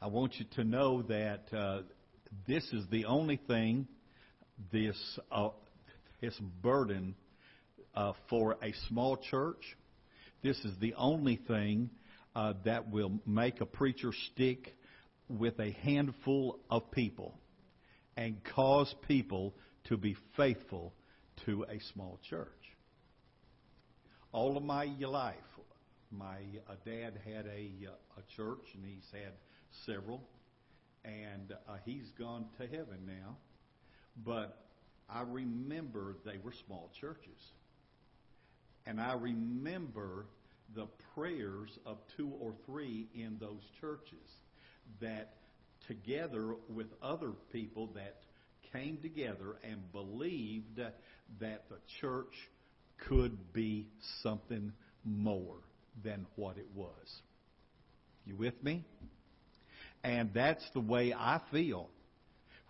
I 0.00 0.06
want 0.08 0.34
you 0.38 0.46
to 0.56 0.64
know 0.64 1.02
that 1.02 1.52
uh, 1.52 1.82
this 2.46 2.64
is 2.72 2.84
the 2.90 3.04
only 3.04 3.36
thing, 3.36 3.86
this, 4.72 4.96
uh, 5.30 5.50
this 6.20 6.38
burden 6.62 7.14
uh, 7.94 8.12
for 8.28 8.56
a 8.62 8.72
small 8.88 9.16
church. 9.16 9.76
This 10.42 10.56
is 10.64 10.72
the 10.80 10.94
only 10.94 11.36
thing 11.36 11.90
uh, 12.34 12.54
that 12.64 12.90
will 12.90 13.12
make 13.26 13.60
a 13.60 13.66
preacher 13.66 14.12
stick 14.32 14.74
with 15.28 15.58
a 15.60 15.70
handful 15.82 16.58
of 16.70 16.90
people 16.90 17.39
and 18.20 18.36
cause 18.54 18.94
people 19.08 19.54
to 19.84 19.96
be 19.96 20.14
faithful 20.36 20.92
to 21.46 21.64
a 21.70 21.80
small 21.94 22.20
church. 22.28 22.48
All 24.30 24.58
of 24.58 24.62
my 24.62 24.84
life, 25.00 25.34
my 26.10 26.36
uh, 26.68 26.74
dad 26.84 27.18
had 27.24 27.46
a, 27.46 27.70
uh, 27.86 28.18
a 28.18 28.36
church, 28.36 28.66
and 28.74 28.84
he's 28.84 29.06
had 29.10 29.32
several, 29.86 30.20
and 31.02 31.54
uh, 31.66 31.76
he's 31.86 32.10
gone 32.18 32.44
to 32.58 32.66
heaven 32.66 33.06
now. 33.06 33.38
But 34.22 34.66
I 35.08 35.22
remember 35.22 36.16
they 36.26 36.36
were 36.44 36.52
small 36.66 36.90
churches. 37.00 37.40
And 38.84 39.00
I 39.00 39.14
remember 39.14 40.26
the 40.74 40.88
prayers 41.14 41.70
of 41.86 41.96
two 42.18 42.30
or 42.38 42.52
three 42.66 43.08
in 43.14 43.38
those 43.40 43.62
churches 43.80 44.28
that 45.00 45.36
together 45.90 46.54
with 46.68 46.86
other 47.02 47.32
people 47.52 47.88
that 47.96 48.20
came 48.72 48.96
together 48.98 49.56
and 49.68 49.90
believed 49.90 50.76
that 50.76 51.64
the 51.68 51.78
church 52.00 52.32
could 53.08 53.52
be 53.52 53.88
something 54.22 54.72
more 55.04 55.56
than 56.04 56.26
what 56.36 56.56
it 56.58 56.68
was. 56.76 57.22
You 58.24 58.36
with 58.36 58.62
me? 58.62 58.84
And 60.04 60.30
that's 60.32 60.64
the 60.74 60.80
way 60.80 61.12
I 61.12 61.40
feel 61.50 61.88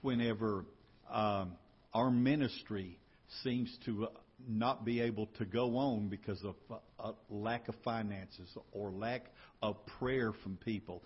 whenever 0.01 0.65
um, 1.11 1.53
our 1.93 2.11
ministry 2.11 2.99
seems 3.43 3.77
to 3.85 4.09
not 4.49 4.87
be 4.87 5.03
able 5.03 5.27
to 5.39 5.45
go 5.45 5.77
on 5.77 6.09
because 6.09 6.43
of 6.43 6.55
a 6.99 7.13
lack 7.29 7.69
of 7.69 7.75
finances 7.85 8.49
or 8.73 8.91
lack 8.91 9.27
of 9.63 9.77
prayer 9.99 10.33
from 10.43 10.57
people. 10.57 11.03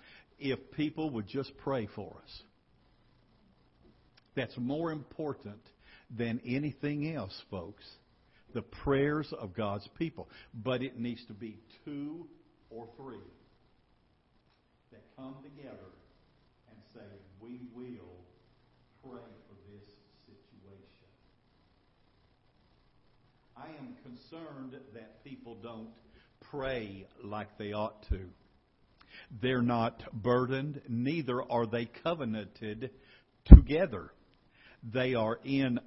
If 0.47 0.73
people 0.73 1.09
would 1.09 1.27
just 1.27 1.57
pray 1.57 1.89
for 1.95 2.19
us, 2.23 2.43
that's 4.37 4.55
more 4.59 4.93
important 4.93 5.63
than 6.15 6.39
anything 6.47 7.17
else, 7.17 7.35
folks. 7.51 7.83
The 8.53 8.61
prayers 8.61 9.33
of 9.41 9.55
God's 9.55 9.89
people. 9.99 10.29
But 10.53 10.83
it 10.83 10.99
needs 10.99 11.25
to 11.29 11.33
be 11.33 11.57
two 11.87 12.27
or 12.69 12.87
three 12.99 13.17
that 14.93 15.01
come 15.17 15.37
together 15.43 15.89
and 16.69 16.79
say, 16.93 17.09
We 17.41 17.63
will 17.75 18.21
pray 19.03 19.23
for 19.49 19.57
this 19.73 19.87
situation. 20.27 21.09
I 23.57 23.69
am 23.79 23.97
concerned 24.03 24.77
that 24.93 25.25
people 25.25 25.57
don't 25.63 25.89
pray 26.51 27.07
like 27.23 27.57
they 27.57 27.73
ought 27.73 28.07
to. 28.11 28.29
They're 29.43 29.63
not 29.63 30.03
burdened, 30.13 30.81
neither 30.89 31.43
are 31.43 31.67
they 31.67 31.87
covenanted 32.03 32.91
together. 33.45 34.11
They 34.93 35.15
are 35.15 35.39
in, 35.45 35.81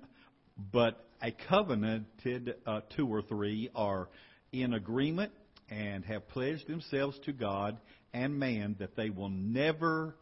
but 0.71 1.05
a 1.21 1.31
covenanted 1.31 2.55
uh, 2.65 2.81
two 2.95 3.07
or 3.07 3.21
three 3.21 3.69
are 3.75 4.09
in 4.51 4.73
agreement 4.73 5.31
and 5.69 6.05
have 6.05 6.27
pledged 6.29 6.67
themselves 6.67 7.19
to 7.25 7.33
God 7.33 7.77
and 8.13 8.39
man 8.39 8.75
that 8.79 8.95
they 8.95 9.09
will 9.09 9.29
never 9.29 10.15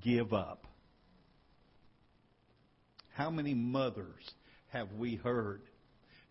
give 0.00 0.32
up. 0.32 0.66
How 3.14 3.30
many 3.30 3.54
mothers 3.54 4.30
have 4.68 4.92
we 4.92 5.16
heard 5.16 5.62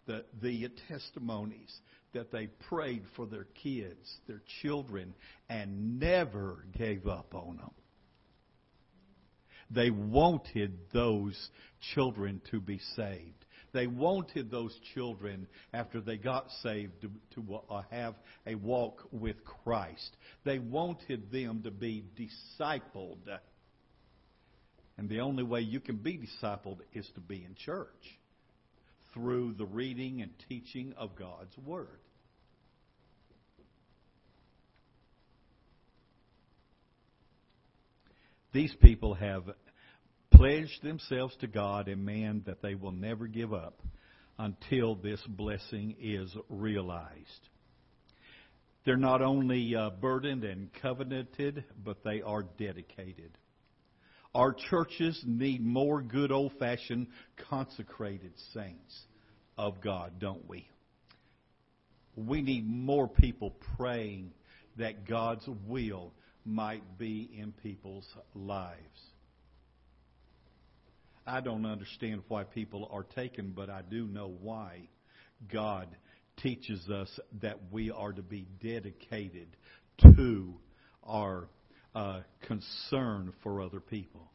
the, 0.08 0.26
the 0.42 0.70
testimonies 0.88 1.72
that 2.14 2.32
they 2.32 2.48
prayed 2.70 3.04
for 3.16 3.26
their 3.26 3.48
kids, 3.64 4.18
their 4.28 4.42
children, 4.62 5.14
and 5.50 6.00
never 6.00 6.66
gave 6.78 7.08
up 7.08 7.34
on 7.34 7.58
them? 7.58 7.72
They 9.70 9.90
wanted 9.90 10.78
those 10.94 11.50
children 11.94 12.42
to 12.52 12.60
be 12.60 12.80
saved. 12.96 13.46
They 13.74 13.88
wanted 13.88 14.52
those 14.52 14.78
children, 14.94 15.48
after 15.74 16.02
they 16.02 16.18
got 16.18 16.48
saved, 16.62 17.02
to, 17.02 17.12
to 17.36 17.60
uh, 17.70 17.84
have 17.90 18.16
a 18.46 18.56
walk 18.56 19.08
with 19.12 19.38
Christ. 19.64 20.18
They 20.44 20.60
wanted 20.60 21.32
them 21.32 21.62
to 21.64 21.72
be 21.72 22.04
discipled. 22.18 23.40
And 24.98 25.08
the 25.08 25.22
only 25.22 25.44
way 25.44 25.62
you 25.62 25.80
can 25.80 25.98
be 25.98 26.18
discipled 26.20 26.80
is 26.94 27.10
to 27.16 27.22
be 27.22 27.46
in 27.46 27.56
church 27.56 28.20
through 29.14 29.54
the 29.58 29.66
reading 29.66 30.22
and 30.22 30.32
teaching 30.48 30.94
of 30.98 31.16
God's 31.16 31.58
Word. 31.58 32.00
These 38.54 38.76
people 38.82 39.14
have 39.14 39.44
pledged 40.32 40.84
themselves 40.84 41.36
to 41.40 41.48
God 41.48 41.88
and 41.88 42.06
man 42.06 42.44
that 42.46 42.62
they 42.62 42.76
will 42.76 42.92
never 42.92 43.28
give 43.28 43.54
up 43.54 43.82
until 44.38 44.96
this 44.96 45.22
blessing 45.28 45.96
is 46.02 46.36
realized. 46.50 47.50
They're 48.86 48.98
not 48.98 49.22
only 49.22 49.76
uh, 49.76 49.92
burdened 49.92 50.44
and 50.44 50.70
covenanted, 50.82 51.64
but 51.84 52.04
they 52.04 52.22
are 52.22 52.44
dedicated. 52.58 53.38
Our 54.34 54.54
churches 54.70 55.22
need 55.26 55.62
more 55.66 56.02
good 56.02 56.32
old 56.32 56.54
fashioned 56.58 57.08
consecrated 57.50 58.32
saints 58.54 59.06
of 59.58 59.82
God, 59.82 60.20
don't 60.20 60.48
we? 60.48 60.68
We 62.16 62.42
need 62.42 62.66
more 62.68 63.08
people 63.08 63.54
praying 63.78 64.32
that 64.78 65.06
God's 65.08 65.48
will 65.68 66.14
might 66.46 66.98
be 66.98 67.30
in 67.38 67.52
people's 67.52 68.08
lives. 68.34 68.78
I 71.28 71.42
don't 71.42 71.66
understand 71.66 72.24
why 72.28 72.44
people 72.44 72.90
are 72.92 73.04
taken, 73.04 73.52
but 73.56 73.70
I 73.70 73.82
do 73.82 74.08
know 74.08 74.34
why 74.42 74.88
God 75.52 75.88
teaches 76.38 76.90
us 76.90 77.20
that 77.42 77.58
we 77.72 77.92
are 77.92 78.12
to 78.12 78.22
be 78.22 78.48
dedicated 78.62 79.48
to 80.02 80.54
our 81.04 81.48
uh, 81.94 82.22
concern 82.42 83.34
for 83.44 83.62
other 83.62 83.80
people. 83.80 84.30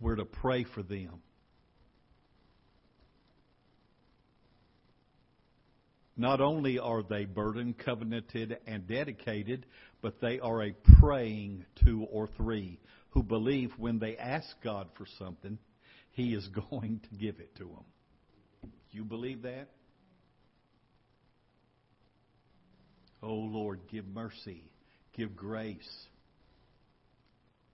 We're 0.00 0.16
to 0.16 0.24
pray 0.24 0.64
for 0.64 0.82
them. 0.82 1.22
Not 6.16 6.40
only 6.40 6.78
are 6.78 7.02
they 7.02 7.26
burdened, 7.26 7.78
covenanted, 7.78 8.58
and 8.66 8.86
dedicated, 8.86 9.66
but 10.00 10.20
they 10.20 10.40
are 10.40 10.62
a 10.62 10.72
praying 10.98 11.66
two 11.84 12.06
or 12.10 12.26
three 12.36 12.78
who 13.10 13.22
believe 13.22 13.72
when 13.78 13.98
they 13.98 14.16
ask 14.16 14.46
God 14.62 14.88
for 14.96 15.06
something, 15.18 15.58
He 16.12 16.34
is 16.34 16.48
going 16.70 17.00
to 17.10 17.16
give 17.16 17.38
it 17.40 17.54
to 17.56 17.64
them. 17.64 18.72
You 18.90 19.04
believe 19.04 19.42
that? 19.42 19.68
Oh 23.26 23.34
Lord, 23.34 23.80
give 23.90 24.06
mercy, 24.06 24.62
give 25.16 25.34
grace 25.34 26.06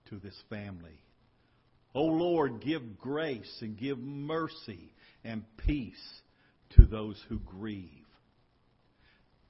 to 0.09 0.17
this 0.17 0.35
family. 0.49 0.99
Oh 1.93 2.05
Lord, 2.05 2.59
give 2.59 2.97
grace 2.97 3.55
and 3.61 3.77
give 3.77 3.99
mercy 3.99 4.91
and 5.23 5.43
peace 5.57 6.21
to 6.71 6.87
those 6.87 7.23
who 7.29 7.37
grieve. 7.37 7.87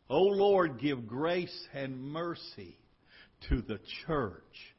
O 0.10 0.18
oh 0.18 0.24
Lord, 0.24 0.78
give 0.78 1.08
grace 1.08 1.68
and 1.74 1.98
mercy 1.98 2.78
to 3.48 3.62
the 3.62 3.80
church 4.06 4.76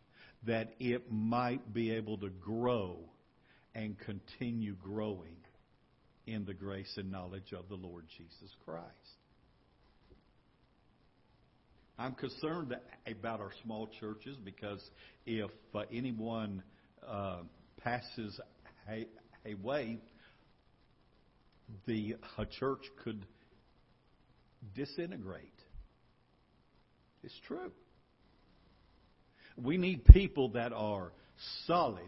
that 0.46 0.74
it 0.78 1.10
might 1.10 1.72
be 1.72 1.92
able 1.92 2.18
to 2.18 2.28
grow 2.28 2.98
and 3.74 3.96
continue 3.98 4.74
growing 4.74 5.36
in 6.26 6.44
the 6.44 6.52
grace 6.52 6.92
and 6.98 7.10
knowledge 7.10 7.54
of 7.58 7.70
the 7.70 7.76
Lord 7.76 8.04
Jesus 8.18 8.54
Christ. 8.66 9.23
I'm 11.98 12.14
concerned 12.14 12.74
about 13.06 13.40
our 13.40 13.52
small 13.62 13.88
churches 14.00 14.36
because 14.44 14.82
if 15.26 15.50
uh, 15.74 15.82
anyone 15.92 16.62
uh, 17.06 17.38
passes 17.82 18.40
away, 19.46 19.98
the 21.86 22.16
a 22.36 22.46
church 22.46 22.82
could 23.04 23.24
disintegrate. 24.74 25.52
It's 27.22 27.38
true. 27.46 27.70
We 29.56 29.76
need 29.76 30.04
people 30.06 30.50
that 30.50 30.72
are 30.72 31.12
solid 31.66 32.02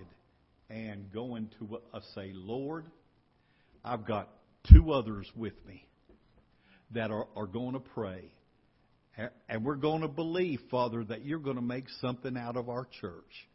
and 0.69 1.13
going 1.13 1.49
to 1.61 1.81
uh, 1.95 2.01
say, 2.15 2.33
Lord, 2.35 2.87
I've 3.85 4.05
got 4.05 4.31
two 4.73 4.91
others 4.93 5.31
with 5.37 5.55
me 5.65 5.87
that 6.91 7.13
are, 7.13 7.27
are 7.37 7.47
going 7.47 7.75
to 7.75 7.81
pray. 7.81 8.33
And 9.49 9.65
we're 9.65 9.77
going 9.77 10.03
to 10.03 10.09
believe, 10.09 10.61
Father, 10.71 11.03
that 11.05 11.25
you're 11.25 11.39
going 11.39 11.57
to 11.57 11.63
make 11.63 11.87
something 12.01 12.37
out 12.37 12.57
of 12.57 12.69
our 12.69 12.87
church. 13.01 13.49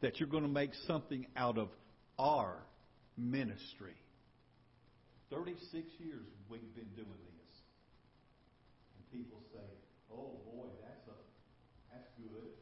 That 0.00 0.18
you're 0.18 0.28
going 0.28 0.42
to 0.42 0.48
make 0.48 0.70
something 0.86 1.26
out 1.36 1.58
of 1.58 1.68
our 2.18 2.56
ministry. 3.16 3.94
36 5.30 5.86
years 5.98 6.26
we've 6.48 6.74
been 6.74 6.90
doing 6.94 7.08
this 7.08 7.56
And 8.94 9.02
people 9.10 9.38
say, 9.52 9.66
oh 10.12 10.38
boy, 10.46 10.70
that's 10.82 11.06
a, 11.10 11.16
that's 11.90 12.06
good. 12.18 12.54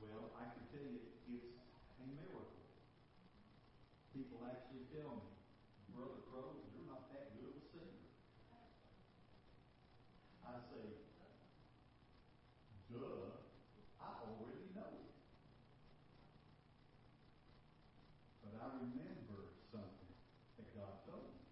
Well, 0.00 0.32
I 0.38 0.48
can 0.48 0.64
tell 0.72 0.88
you 0.88 1.00
it's 1.28 1.52
a 2.00 2.06
miracle. 2.14 2.64
People 4.14 4.40
actually 4.48 4.84
tell 4.94 5.20
me, 5.20 5.28
Brother 5.94 6.20
Crow, 6.30 6.56
you're 6.72 6.88
not 6.88 7.10
that 7.12 7.36
good 7.36 7.52
of 7.52 7.58
a 7.58 7.64
singer. 7.74 8.00
I 10.48 10.56
say, 10.72 10.86
duh, 12.88 13.36
I 14.00 14.10
already 14.24 14.66
know 14.72 14.88
it. 14.88 15.12
But 18.42 18.52
I 18.58 18.66
remember 18.80 19.52
something 19.68 20.12
that 20.56 20.68
God 20.72 20.94
told 21.04 21.28
me. 21.28 21.44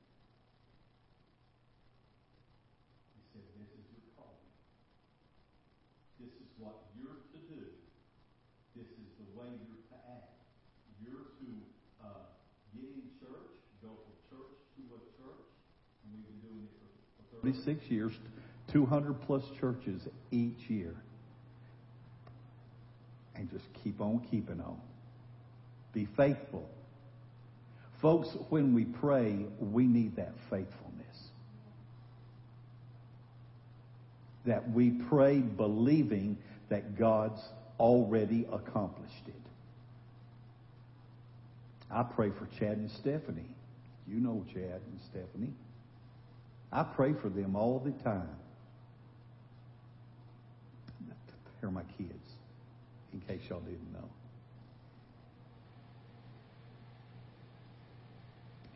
He 3.15 3.23
said, 3.37 3.45
this 3.61 3.69
is 3.69 3.87
this 6.17 6.33
is 6.41 6.49
what 6.57 6.89
you're 6.97 7.21
to 7.37 7.41
do. 7.53 7.69
This 8.73 8.89
is 8.89 9.09
the 9.21 9.29
way 9.37 9.53
you're 9.69 9.85
to 9.93 9.99
act. 10.09 10.41
You're 11.05 11.37
to 11.45 11.51
uh, 12.01 12.33
get 12.73 12.89
in 12.89 13.13
church, 13.21 13.53
go 13.85 13.93
from 13.93 14.17
church 14.33 14.57
to 14.81 14.83
a 14.97 15.01
church, 15.21 15.45
and 16.01 16.17
we've 16.17 16.25
been 16.25 16.41
doing 16.41 16.65
it 16.65 16.73
for, 16.81 16.89
for 17.29 17.36
36 17.47 17.91
years, 17.91 18.13
200 18.73 19.21
plus 19.23 19.43
churches 19.61 20.03
each 20.33 20.69
year. 20.69 20.95
And 23.37 23.51
just 23.51 23.65
keep 23.85 24.01
on 24.01 24.27
keeping 24.31 24.61
on. 24.61 24.81
Be 25.93 26.09
faithful. 26.17 26.69
Folks, 28.03 28.29
when 28.49 28.75
we 28.75 28.85
pray, 28.85 29.47
we 29.61 29.87
need 29.87 30.17
that 30.17 30.33
faithfulness. 30.51 31.29
That 34.47 34.71
we 34.73 34.91
pray 34.91 35.39
believing 35.39 36.39
that 36.69 36.99
God's 36.99 37.41
already 37.79 38.47
accomplished 38.53 39.29
it. 39.29 39.35
I 41.91 42.03
pray 42.03 42.31
for 42.31 42.49
Chad 42.59 42.79
and 42.79 42.91
Stephanie. 42.91 43.51
You 44.09 44.17
know 44.17 44.45
Chad 44.53 44.81
and 44.91 45.01
Stephanie. 45.11 45.53
I 46.73 46.83
pray 46.83 47.15
for 47.21 47.29
them 47.29 47.57
all 47.57 47.79
the 47.79 47.93
time. 48.03 48.29
They're 51.61 51.71
my 51.71 51.83
kids, 51.99 52.13
in 53.13 53.21
case 53.21 53.41
y'all 53.49 53.61
didn't 53.61 53.93
know. 53.93 54.09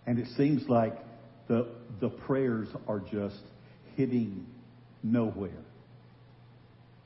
And 0.07 0.19
it 0.19 0.29
seems 0.37 0.69
like 0.69 0.97
the, 1.47 1.69
the 2.01 2.09
prayers 2.09 2.69
are 2.89 3.01
just 3.01 3.43
hitting 3.97 4.47
nowhere. 5.03 5.51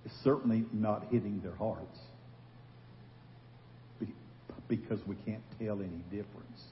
It's 0.04 0.14
certainly 0.22 0.64
not 0.72 1.06
hitting 1.10 1.40
their 1.42 1.54
hearts 1.54 1.98
because 4.68 4.98
we 5.06 5.16
can't 5.26 5.42
tell 5.58 5.80
any 5.80 6.02
difference. 6.10 6.62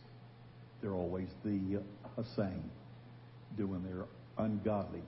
They're 0.80 0.94
always 0.94 1.28
the 1.44 1.80
uh, 2.18 2.22
same, 2.36 2.70
doing 3.56 3.82
their 3.84 4.06
ungodliness. 4.38 5.06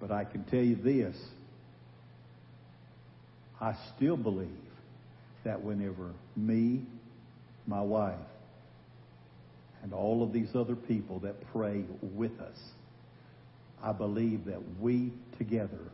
But 0.00 0.10
I 0.10 0.24
can 0.24 0.44
tell 0.44 0.62
you 0.62 0.76
this 0.76 1.16
I 3.60 3.74
still 3.96 4.16
believe 4.16 4.48
that 5.44 5.62
whenever 5.62 6.12
me, 6.36 6.82
my 7.66 7.80
wife, 7.80 8.18
and 9.82 9.92
all 9.92 10.22
of 10.22 10.32
these 10.32 10.54
other 10.54 10.74
people 10.74 11.20
that 11.20 11.34
pray 11.52 11.84
with 12.00 12.40
us, 12.40 12.58
I 13.82 13.92
believe 13.92 14.46
that 14.46 14.60
we 14.80 15.12
together 15.38 15.90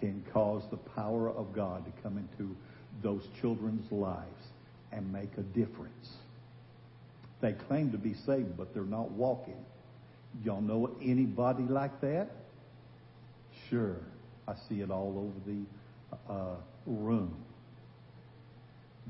can 0.00 0.24
cause 0.32 0.62
the 0.70 0.76
power 0.76 1.30
of 1.30 1.52
God 1.52 1.84
to 1.84 2.02
come 2.02 2.16
into 2.16 2.56
those 3.02 3.26
children's 3.40 3.90
lives 3.90 4.46
and 4.92 5.12
make 5.12 5.30
a 5.36 5.42
difference. 5.42 6.10
They 7.40 7.52
claim 7.52 7.90
to 7.92 7.98
be 7.98 8.14
saved, 8.14 8.56
but 8.56 8.72
they're 8.72 8.84
not 8.84 9.10
walking. 9.10 9.63
Y'all 10.42 10.60
know 10.60 10.90
anybody 11.02 11.64
like 11.64 12.00
that? 12.00 12.30
Sure. 13.70 13.96
I 14.48 14.54
see 14.68 14.80
it 14.80 14.90
all 14.90 15.30
over 15.30 15.56
the 15.56 16.32
uh, 16.32 16.56
room. 16.86 17.34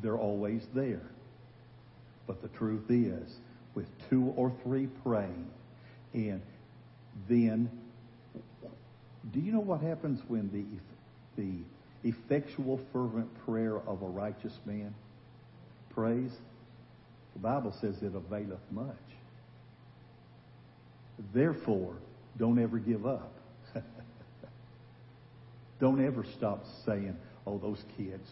They're 0.02 0.18
always 0.18 0.66
there. 0.74 1.02
But 2.26 2.42
the 2.42 2.48
truth 2.48 2.90
is, 2.90 3.36
with 3.74 3.86
two 4.08 4.32
or 4.36 4.52
three 4.62 4.86
praying, 5.02 5.50
and 6.12 6.40
then, 7.28 7.70
do 9.32 9.40
you 9.40 9.52
know 9.52 9.60
what 9.60 9.80
happens 9.80 10.20
when 10.28 10.50
the 10.52 11.42
the 11.42 12.08
effectual, 12.08 12.80
fervent 12.92 13.28
prayer 13.44 13.76
of 13.76 14.02
a 14.02 14.06
righteous 14.06 14.58
man 14.64 14.94
prays? 15.90 16.30
The 17.32 17.40
Bible 17.40 17.72
says 17.80 18.02
it 18.02 18.14
availeth 18.14 18.60
much. 18.70 18.94
Therefore, 21.32 21.94
don't 22.38 22.58
ever 22.58 22.78
give 22.78 23.06
up. 23.06 23.32
don't 25.80 26.04
ever 26.04 26.24
stop 26.36 26.64
saying, 26.84 27.16
oh, 27.46 27.58
those 27.58 27.84
kids, 27.96 28.28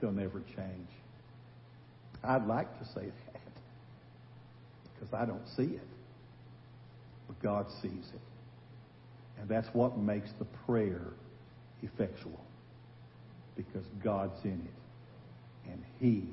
they'll 0.00 0.12
never 0.12 0.40
change. 0.56 0.88
I'd 2.22 2.46
like 2.46 2.78
to 2.78 2.84
say 2.86 3.04
that 3.04 3.40
because 4.94 5.12
I 5.12 5.26
don't 5.26 5.46
see 5.56 5.74
it. 5.74 5.88
But 7.26 7.40
God 7.42 7.66
sees 7.82 8.10
it. 8.14 8.20
And 9.40 9.48
that's 9.48 9.68
what 9.74 9.98
makes 9.98 10.30
the 10.38 10.44
prayer 10.66 11.02
effectual 11.82 12.40
because 13.56 13.84
God's 14.02 14.42
in 14.44 14.52
it 14.66 15.70
and 15.70 15.82
He 16.00 16.24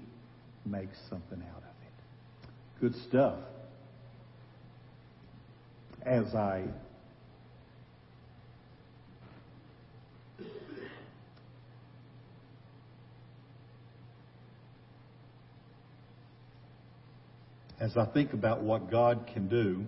makes 0.66 0.98
something 1.10 1.42
out 1.42 1.58
of 1.58 1.64
it. 1.64 2.80
Good 2.80 2.96
stuff. 2.96 3.39
As 6.06 6.34
I 6.34 6.66
as 17.80 17.97
I 17.97 18.06
think 18.06 18.34
about 18.34 18.62
what 18.62 18.89
God 18.89 19.30
can 19.34 19.47
do, 19.47 19.86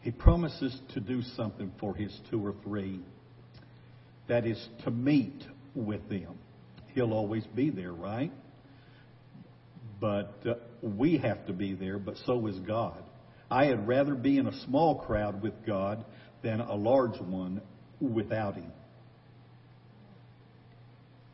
He 0.00 0.10
promises 0.10 0.80
to 0.94 1.00
do 1.00 1.22
something 1.36 1.72
for 1.78 1.94
His 1.94 2.16
two 2.30 2.44
or 2.44 2.54
three. 2.64 3.00
That 4.28 4.46
is 4.46 4.68
to 4.84 4.90
meet 4.90 5.44
with 5.74 6.08
them. 6.08 6.38
He'll 6.94 7.12
always 7.12 7.44
be 7.46 7.70
there, 7.70 7.92
right? 7.92 8.32
But 10.00 10.42
uh, 10.48 10.54
we 10.82 11.18
have 11.18 11.46
to 11.46 11.52
be 11.52 11.74
there, 11.74 11.98
but 11.98 12.16
so 12.24 12.46
is 12.46 12.58
God. 12.60 13.02
I 13.50 13.66
had 13.66 13.86
rather 13.86 14.14
be 14.14 14.38
in 14.38 14.46
a 14.46 14.60
small 14.64 15.00
crowd 15.00 15.42
with 15.42 15.66
God 15.66 16.04
than 16.42 16.60
a 16.60 16.74
large 16.74 17.20
one 17.20 17.60
without 18.00 18.54
Him. 18.54 18.72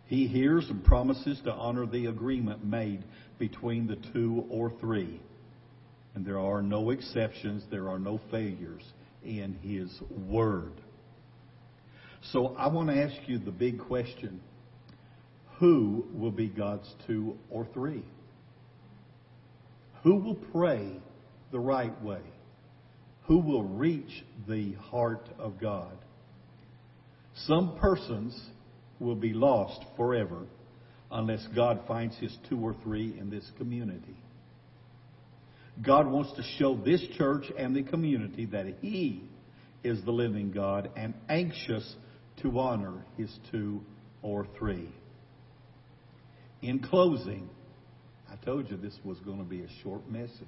He 0.06 0.26
hears 0.26 0.66
and 0.70 0.84
promises 0.84 1.40
to 1.44 1.52
honor 1.52 1.86
the 1.86 2.06
agreement 2.06 2.64
made 2.64 3.04
between 3.38 3.86
the 3.86 3.96
two 4.12 4.46
or 4.48 4.72
three. 4.80 5.20
And 6.14 6.24
there 6.24 6.38
are 6.38 6.62
no 6.62 6.90
exceptions, 6.90 7.64
there 7.70 7.88
are 7.88 7.98
no 7.98 8.20
failures 8.30 8.82
in 9.24 9.58
His 9.62 9.90
Word. 10.10 10.72
So 12.32 12.56
I 12.56 12.68
want 12.68 12.88
to 12.88 12.96
ask 12.96 13.14
you 13.28 13.38
the 13.38 13.50
big 13.50 13.78
question 13.78 14.40
who 15.58 16.06
will 16.12 16.30
be 16.30 16.48
God's 16.48 16.90
two 17.06 17.36
or 17.50 17.66
three? 17.72 18.04
Who 20.06 20.14
will 20.18 20.36
pray 20.36 21.00
the 21.50 21.58
right 21.58 22.00
way? 22.00 22.20
Who 23.22 23.40
will 23.40 23.64
reach 23.64 24.24
the 24.46 24.74
heart 24.74 25.28
of 25.36 25.60
God? 25.60 25.96
Some 27.46 27.76
persons 27.80 28.40
will 29.00 29.16
be 29.16 29.32
lost 29.32 29.84
forever 29.96 30.46
unless 31.10 31.44
God 31.56 31.80
finds 31.88 32.16
his 32.18 32.38
two 32.48 32.60
or 32.60 32.76
three 32.84 33.18
in 33.18 33.30
this 33.30 33.50
community. 33.58 34.16
God 35.84 36.06
wants 36.06 36.32
to 36.34 36.42
show 36.56 36.76
this 36.76 37.04
church 37.18 37.46
and 37.58 37.74
the 37.74 37.82
community 37.82 38.46
that 38.46 38.76
he 38.80 39.24
is 39.82 40.04
the 40.04 40.12
living 40.12 40.52
God 40.52 40.88
and 40.96 41.14
anxious 41.28 41.96
to 42.42 42.56
honor 42.60 43.04
his 43.16 43.36
two 43.50 43.82
or 44.22 44.46
three. 44.56 44.88
In 46.62 46.78
closing, 46.78 47.50
I 48.30 48.36
told 48.44 48.70
you 48.70 48.76
this 48.76 48.98
was 49.04 49.18
going 49.20 49.38
to 49.38 49.44
be 49.44 49.62
a 49.62 49.82
short 49.82 50.08
message. 50.10 50.46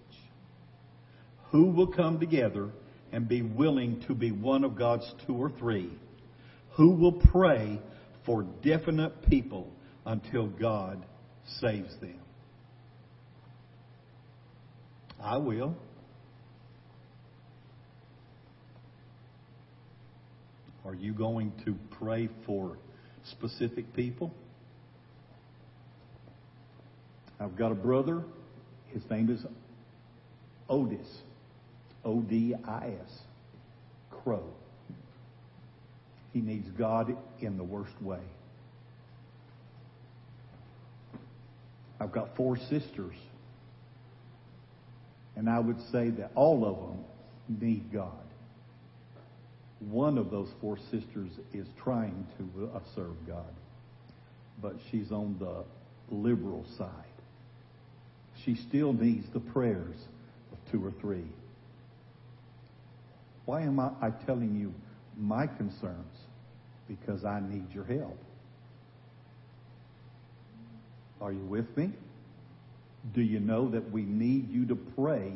Who 1.50 1.70
will 1.70 1.92
come 1.92 2.20
together 2.20 2.70
and 3.12 3.28
be 3.28 3.42
willing 3.42 4.02
to 4.06 4.14
be 4.14 4.32
one 4.32 4.64
of 4.64 4.76
God's 4.76 5.10
two 5.26 5.34
or 5.34 5.50
three? 5.58 5.90
Who 6.76 6.90
will 6.90 7.12
pray 7.12 7.80
for 8.28 8.42
definite 8.62 9.26
people 9.28 9.72
until 10.04 10.48
God 10.48 11.04
saves 11.60 11.94
them. 12.00 12.20
I 15.20 15.38
will. 15.38 15.74
Are 20.84 20.94
you 20.94 21.12
going 21.12 21.52
to 21.64 21.74
pray 21.98 22.28
for 22.46 22.78
specific 23.32 23.94
people? 23.94 24.32
I've 27.40 27.56
got 27.56 27.72
a 27.72 27.74
brother. 27.74 28.22
His 28.88 29.08
name 29.10 29.30
is 29.30 29.44
Odis. 30.68 31.06
O 32.04 32.20
D 32.20 32.54
I 32.64 32.92
S. 33.04 33.18
Crow. 34.10 34.44
He 36.32 36.40
needs 36.40 36.68
God 36.70 37.16
in 37.40 37.56
the 37.56 37.64
worst 37.64 38.00
way. 38.00 38.20
I've 42.00 42.12
got 42.12 42.36
four 42.36 42.56
sisters. 42.56 43.14
And 45.36 45.48
I 45.48 45.58
would 45.58 45.80
say 45.92 46.10
that 46.10 46.32
all 46.34 46.64
of 46.64 46.76
them 46.76 47.60
need 47.60 47.92
God. 47.92 48.12
One 49.80 50.18
of 50.18 50.30
those 50.30 50.48
four 50.60 50.76
sisters 50.90 51.30
is 51.52 51.66
trying 51.82 52.26
to 52.38 52.70
uh, 52.74 52.80
serve 52.94 53.14
God, 53.26 53.54
but 54.60 54.74
she's 54.90 55.12
on 55.12 55.36
the 55.38 55.64
liberal 56.14 56.64
side. 56.76 56.88
She 58.48 58.54
still 58.54 58.94
needs 58.94 59.26
the 59.34 59.40
prayers 59.40 59.96
of 60.52 60.72
two 60.72 60.82
or 60.82 60.90
three. 61.02 61.26
Why 63.44 63.60
am 63.60 63.78
I, 63.78 63.90
I 64.00 64.08
telling 64.24 64.58
you 64.58 64.72
my 65.18 65.46
concerns 65.46 66.16
because 66.88 67.26
I 67.26 67.40
need 67.40 67.66
your 67.74 67.84
help. 67.84 68.16
Are 71.20 71.30
you 71.30 71.44
with 71.44 71.76
me? 71.76 71.90
Do 73.14 73.20
you 73.20 73.38
know 73.38 73.68
that 73.68 73.90
we 73.90 74.00
need 74.00 74.50
you 74.50 74.64
to 74.68 74.76
pray 74.76 75.34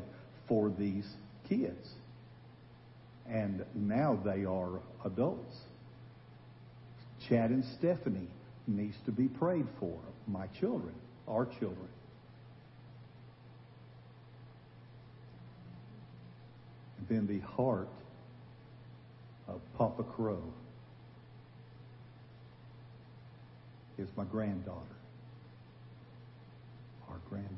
for 0.49 0.71
these 0.71 1.07
kids? 1.51 1.87
And 3.29 3.63
now 3.75 4.19
they 4.25 4.47
are 4.47 4.81
adults. 5.05 5.59
Chad 7.29 7.51
and 7.51 7.63
Stephanie 7.79 8.29
needs 8.67 8.97
to 9.05 9.13
be 9.13 9.29
prayed 9.29 9.67
for. 9.79 9.99
My 10.27 10.47
children, 10.59 10.95
our 11.29 11.45
children. 11.45 11.91
Then 17.09 17.27
the 17.27 17.41
heart 17.41 17.89
of 19.49 19.61
Papa 19.77 20.03
Crow 20.03 20.43
is 23.99 24.09
my 24.17 24.25
granddaughter. 24.25 24.79
Our 27.09 27.17
granddaughter. 27.29 27.51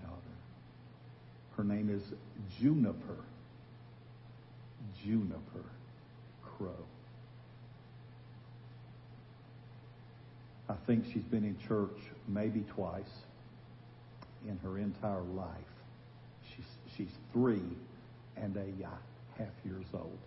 Her 1.56 1.64
name 1.64 1.90
is 1.90 2.02
Juniper. 2.60 3.16
Juniper 5.04 5.64
Crow. 6.42 6.84
I 10.68 10.74
think 10.86 11.04
she's 11.12 11.22
been 11.22 11.44
in 11.44 11.56
church 11.68 11.98
maybe 12.26 12.64
twice 12.74 13.22
in 14.48 14.58
her 14.64 14.78
entire 14.78 15.22
life. 15.22 15.48
She's, 16.54 16.64
she's 16.96 17.14
three 17.32 17.62
and 18.36 18.56
a 18.56 18.66
half 19.38 19.48
years 19.64 19.86
old. 19.92 20.18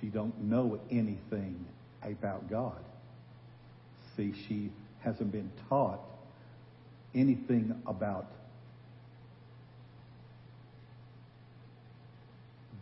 She 0.00 0.06
don't 0.06 0.38
know 0.42 0.78
anything 0.90 1.64
about 2.02 2.48
God. 2.48 2.78
See, 4.16 4.32
she 4.48 4.70
hasn't 5.00 5.32
been 5.32 5.50
taught 5.68 6.00
anything 7.14 7.80
about 7.86 8.26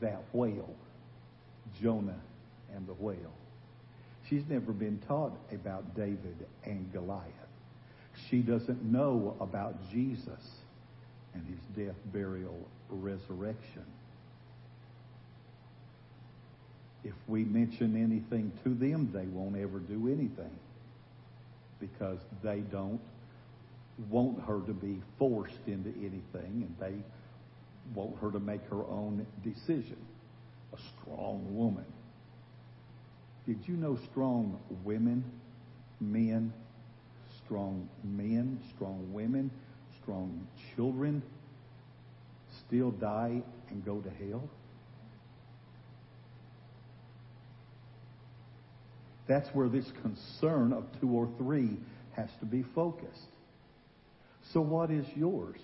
that 0.00 0.22
whale, 0.32 0.74
Jonah 1.80 2.20
and 2.74 2.86
the 2.86 2.94
whale. 2.94 3.32
She's 4.28 4.42
never 4.48 4.72
been 4.72 4.98
taught 5.06 5.32
about 5.52 5.94
David 5.94 6.46
and 6.64 6.92
Goliath. 6.92 7.22
She 8.28 8.38
doesn't 8.38 8.82
know 8.82 9.36
about 9.40 9.90
Jesus 9.90 10.40
and 11.36 11.46
his 11.46 11.86
death, 11.86 11.96
burial, 12.12 12.56
resurrection. 12.88 13.84
If 17.04 17.14
we 17.28 17.44
mention 17.44 18.02
anything 18.02 18.52
to 18.64 18.74
them, 18.74 19.10
they 19.12 19.26
won't 19.26 19.56
ever 19.56 19.78
do 19.78 20.08
anything 20.08 20.50
because 21.78 22.18
they 22.42 22.60
don't 22.60 23.00
want 24.10 24.40
her 24.44 24.60
to 24.60 24.72
be 24.72 25.00
forced 25.18 25.66
into 25.66 25.90
anything 25.90 26.22
and 26.34 26.74
they 26.80 26.94
want 27.94 28.16
her 28.20 28.30
to 28.30 28.40
make 28.40 28.64
her 28.70 28.84
own 28.84 29.26
decision. 29.44 29.98
A 30.72 30.78
strong 31.00 31.46
woman. 31.54 31.84
Did 33.46 33.58
you 33.66 33.76
know 33.76 33.98
strong 34.10 34.58
women, 34.84 35.24
men, 36.00 36.52
strong 37.44 37.88
men, 38.02 38.58
strong 38.74 39.12
women, 39.12 39.50
strong 40.06 40.46
children 40.76 41.20
still 42.64 42.92
die 42.92 43.42
and 43.70 43.84
go 43.84 44.00
to 44.00 44.08
hell? 44.08 44.48
That's 49.26 49.48
where 49.52 49.68
this 49.68 49.90
concern 50.02 50.72
of 50.72 50.84
two 51.00 51.08
or 51.08 51.28
three 51.36 51.76
has 52.12 52.28
to 52.38 52.46
be 52.46 52.62
focused. 52.62 53.26
So, 54.52 54.60
what 54.60 54.92
is 54.92 55.04
yours? 55.16 55.58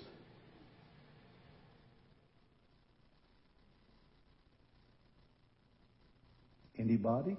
Anybody? 6.76 7.36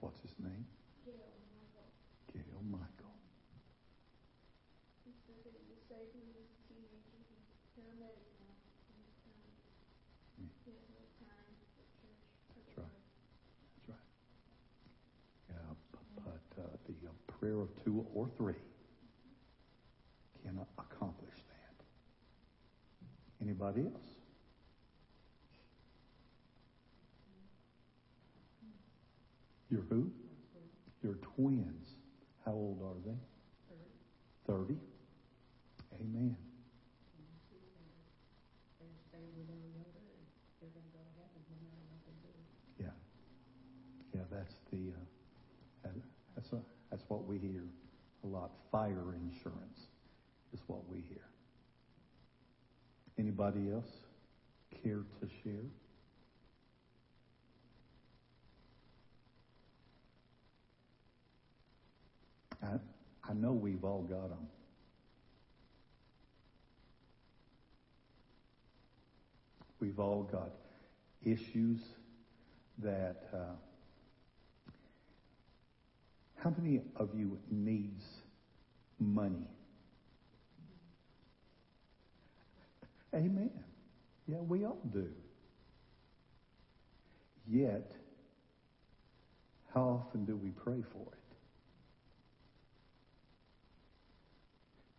What's 0.00 0.16
his 0.22 0.32
name? 0.42 0.64
Gail 2.32 2.62
Michael. 2.70 3.12
That's 12.54 12.78
right. 12.78 12.86
That's 13.86 13.88
right. 13.88 14.06
Yeah, 15.50 15.74
b- 15.92 15.98
but 16.24 16.62
uh, 16.62 16.66
the 16.86 17.08
uh, 17.08 17.12
prayer 17.46 17.60
of 17.60 17.68
two 17.84 18.04
or 18.12 18.28
three 18.36 18.54
cannot 20.44 20.66
accomplish 20.78 21.34
that. 21.48 21.84
Anybody 23.40 23.82
else? 23.82 24.02
You're 29.70 29.86
who? 29.88 30.10
You're 31.02 31.18
twins. 31.36 31.86
How 32.44 32.52
old 32.52 32.80
are 32.82 32.98
they? 33.04 33.16
Thirty. 34.46 34.78
Amen. 36.00 36.36
Yeah. 42.78 42.86
Yeah, 44.14 44.20
that's 44.30 44.54
the, 44.72 44.78
uh, 44.78 44.98
that- 45.84 45.94
that's, 46.34 46.52
a, 46.52 46.58
that's 46.90 46.95
what 47.08 47.26
we 47.26 47.38
hear 47.38 47.64
a 48.24 48.26
lot. 48.26 48.50
Fire 48.70 49.14
insurance 49.14 49.86
is 50.52 50.60
what 50.66 50.88
we 50.88 50.98
hear. 51.08 51.24
Anybody 53.18 53.70
else 53.70 53.90
care 54.82 55.04
to 55.20 55.28
share? 55.42 55.64
I, 62.62 63.30
I 63.30 63.34
know 63.34 63.52
we've 63.52 63.84
all 63.84 64.02
got 64.02 64.28
them. 64.28 64.46
We've 69.80 69.98
all 69.98 70.22
got 70.22 70.50
issues 71.24 71.80
that. 72.78 73.28
Uh, 73.32 73.65
how 76.36 76.54
many 76.56 76.80
of 76.96 77.10
you 77.14 77.38
needs 77.50 78.04
money? 78.98 79.48
Amen. 83.14 83.50
Yeah, 84.28 84.38
we 84.40 84.64
all 84.64 84.78
do. 84.92 85.08
Yet, 87.48 87.92
how 89.72 90.04
often 90.06 90.24
do 90.24 90.36
we 90.36 90.50
pray 90.50 90.82
for 90.92 91.02
it? 91.12 91.26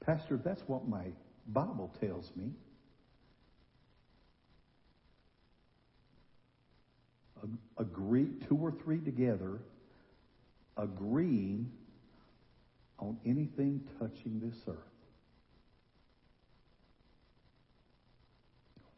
Pastor, 0.05 0.37
that's 0.37 0.61
what 0.67 0.87
my 0.87 1.05
Bible 1.47 1.93
tells 1.99 2.31
me. 2.35 2.51
Agree, 7.77 8.27
two 8.47 8.55
or 8.55 8.71
three 8.71 8.99
together, 8.99 9.59
agreeing 10.77 11.71
on 12.99 13.17
anything 13.25 13.81
touching 13.99 14.39
this 14.39 14.55
earth. 14.67 14.75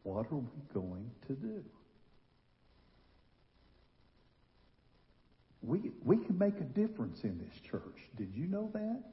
What 0.04 0.26
are 0.32 0.38
we 0.38 0.62
going 0.74 1.12
to 1.28 1.34
do? 1.34 1.64
We, 5.62 5.92
we 6.04 6.18
can 6.18 6.38
make 6.38 6.60
a 6.60 6.64
difference 6.64 7.24
in 7.24 7.38
this 7.38 7.60
church. 7.70 8.10
Did 8.18 8.34
you 8.34 8.48
know 8.48 8.70
that? 8.74 9.04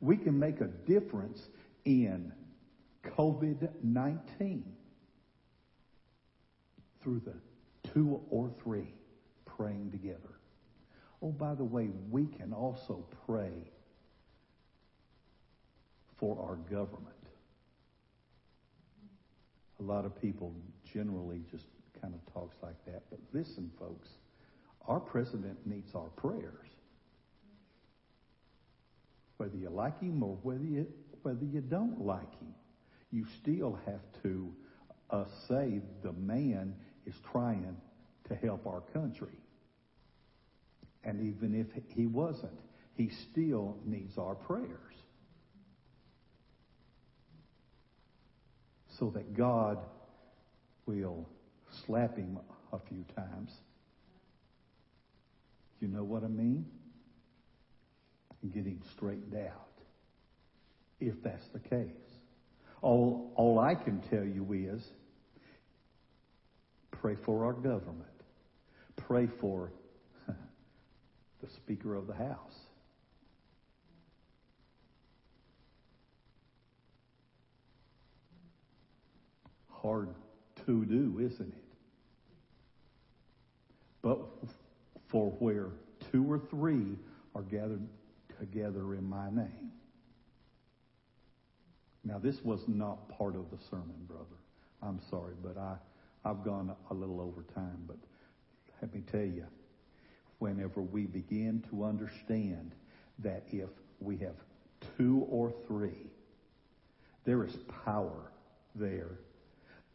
We 0.00 0.16
can 0.16 0.38
make 0.38 0.60
a 0.60 0.66
difference 0.66 1.48
in 1.84 2.32
COVID 3.04 3.68
19 3.82 4.64
through 7.02 7.20
the 7.24 7.90
two 7.90 8.20
or 8.30 8.50
three 8.62 8.94
praying 9.44 9.90
together. 9.90 10.38
Oh, 11.20 11.32
by 11.32 11.54
the 11.54 11.64
way, 11.64 11.88
we 12.10 12.26
can 12.26 12.52
also 12.52 13.04
pray 13.26 13.52
for 16.16 16.38
our 16.40 16.56
government. 16.56 17.14
A 19.80 19.82
lot 19.82 20.04
of 20.04 20.20
people 20.20 20.54
generally 20.92 21.42
just 21.50 21.64
kind 22.00 22.14
of 22.14 22.32
talks 22.32 22.56
like 22.62 22.84
that. 22.86 23.02
But 23.10 23.20
listen, 23.32 23.70
folks, 23.78 24.08
our 24.86 25.00
president 25.00 25.58
needs 25.66 25.94
our 25.94 26.08
prayers. 26.16 26.68
Whether 29.36 29.56
you 29.56 29.70
like 29.70 30.00
him 30.00 30.22
or 30.22 30.36
whether 30.42 30.64
you, 30.64 30.86
whether 31.22 31.44
you 31.44 31.60
don't 31.60 32.00
like 32.00 32.38
him, 32.40 32.54
you 33.12 33.24
still 33.40 33.78
have 33.86 34.00
to 34.22 34.52
uh, 35.10 35.24
say 35.48 35.80
the 36.02 36.12
man 36.12 36.74
is 37.06 37.14
trying 37.32 37.76
to 38.28 38.34
help 38.34 38.66
our 38.66 38.80
country. 38.92 39.38
And 41.04 41.20
even 41.20 41.54
if 41.54 41.66
he 41.94 42.06
wasn't, 42.06 42.58
he 42.94 43.10
still 43.30 43.76
needs 43.84 44.18
our 44.18 44.34
prayers. 44.34 44.68
So 48.98 49.10
that 49.14 49.36
God 49.36 49.78
will 50.86 51.28
slap 51.86 52.16
him 52.16 52.38
a 52.72 52.78
few 52.88 53.04
times. 53.14 53.52
You 55.80 55.88
know 55.88 56.02
what 56.02 56.24
I 56.24 56.28
mean? 56.28 56.66
And 58.42 58.52
get 58.52 58.64
him 58.64 58.80
straightened 58.92 59.36
out. 59.36 59.68
If 61.00 61.22
that's 61.22 61.46
the 61.52 61.60
case. 61.60 61.86
All, 62.82 63.32
all 63.36 63.60
I 63.60 63.74
can 63.76 64.00
tell 64.10 64.24
you 64.24 64.46
is 64.52 64.82
pray 66.90 67.16
for 67.24 67.44
our 67.44 67.52
government. 67.52 68.04
Pray 68.96 69.28
for 69.40 69.72
the 71.40 71.48
Speaker 71.48 71.94
of 71.94 72.06
the 72.06 72.14
House. 72.14 72.58
Hard 79.70 80.08
to 80.66 80.84
do, 80.84 81.18
isn't 81.20 81.52
it? 81.52 81.64
But 84.02 84.18
for 85.08 85.30
where 85.38 85.68
two 86.10 86.30
or 86.30 86.38
three 86.38 86.96
are 87.34 87.42
gathered 87.42 87.86
together 88.38 88.94
in 88.94 89.08
my 89.08 89.30
name. 89.30 89.72
Now, 92.04 92.18
this 92.18 92.42
was 92.42 92.60
not 92.66 93.08
part 93.18 93.34
of 93.36 93.50
the 93.50 93.58
sermon, 93.70 94.06
brother. 94.06 94.24
I'm 94.82 95.00
sorry, 95.10 95.34
but 95.42 95.58
I, 95.58 95.76
I've 96.24 96.42
gone 96.42 96.74
a 96.90 96.94
little 96.94 97.20
over 97.20 97.42
time. 97.54 97.84
But 97.86 97.98
let 98.80 98.94
me 98.94 99.02
tell 99.10 99.20
you, 99.20 99.44
whenever 100.38 100.80
we 100.80 101.06
begin 101.06 101.64
to 101.70 101.84
understand 101.84 102.72
that 103.20 103.42
if 103.50 103.68
we 104.00 104.16
have 104.18 104.34
two 104.96 105.26
or 105.28 105.52
three, 105.66 106.10
there 107.24 107.44
is 107.44 107.56
power 107.84 108.30
there 108.74 109.18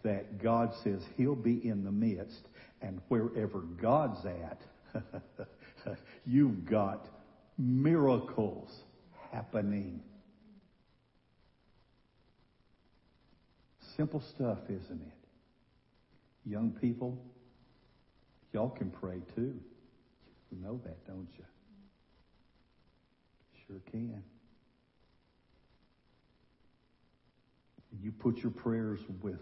that 0.04 0.42
God 0.42 0.74
says 0.84 1.02
He'll 1.18 1.36
be 1.36 1.66
in 1.68 1.84
the 1.84 1.92
midst, 1.92 2.48
and 2.82 3.00
wherever 3.08 3.60
God's 3.60 4.26
at, 4.26 4.62
you've 6.26 6.66
got 6.66 7.08
miracles 7.58 8.70
happening. 9.32 10.02
Simple 13.96 14.22
stuff, 14.36 14.60
isn't 14.66 15.02
it? 15.02 16.50
Young 16.50 16.72
people, 16.72 17.18
y'all 18.52 18.70
can 18.70 18.90
pray 18.90 19.22
too. 19.36 19.58
Know 20.62 20.80
that, 20.86 21.06
don't 21.06 21.28
you? 21.38 21.44
Sure 23.68 23.82
can. 23.92 24.24
You 28.02 28.12
put 28.12 28.38
your 28.38 28.52
prayers 28.52 29.00
with 29.22 29.40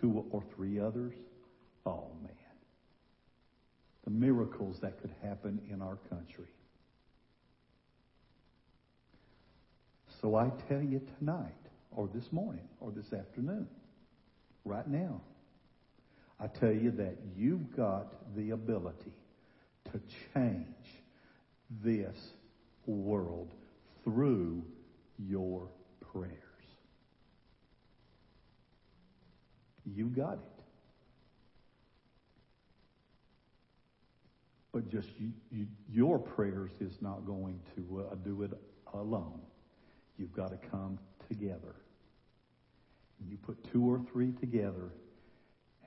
two 0.00 0.24
or 0.30 0.42
three 0.54 0.78
others. 0.78 1.14
Oh, 1.86 2.08
man. 2.22 2.32
The 4.04 4.10
miracles 4.10 4.78
that 4.80 5.00
could 5.00 5.14
happen 5.22 5.60
in 5.70 5.80
our 5.80 5.96
country. 6.10 6.48
So 10.20 10.36
I 10.36 10.50
tell 10.68 10.82
you 10.82 11.00
tonight, 11.18 11.52
or 11.90 12.08
this 12.12 12.30
morning, 12.30 12.68
or 12.80 12.90
this 12.90 13.12
afternoon, 13.12 13.68
right 14.64 14.86
now, 14.86 15.20
I 16.38 16.46
tell 16.46 16.72
you 16.72 16.90
that 16.92 17.16
you've 17.36 17.74
got 17.76 18.34
the 18.36 18.50
ability 18.50 19.12
to 19.92 20.00
change 20.34 20.66
this 21.82 22.16
world 22.86 23.52
through 24.04 24.62
your 25.18 25.68
prayers. 26.12 26.38
You 29.84 30.06
got 30.06 30.34
it. 30.34 30.62
But 34.72 34.90
just 34.90 35.08
you, 35.18 35.32
you, 35.50 35.66
your 35.90 36.18
prayers 36.18 36.70
is 36.80 36.94
not 37.00 37.26
going 37.26 37.60
to 37.76 38.06
uh, 38.10 38.14
do 38.24 38.42
it 38.42 38.52
alone. 38.94 39.40
You've 40.18 40.32
got 40.32 40.50
to 40.50 40.68
come 40.68 40.98
together. 41.28 41.74
You 43.28 43.36
put 43.36 43.70
two 43.72 43.84
or 43.84 44.00
three 44.12 44.32
together, 44.32 44.92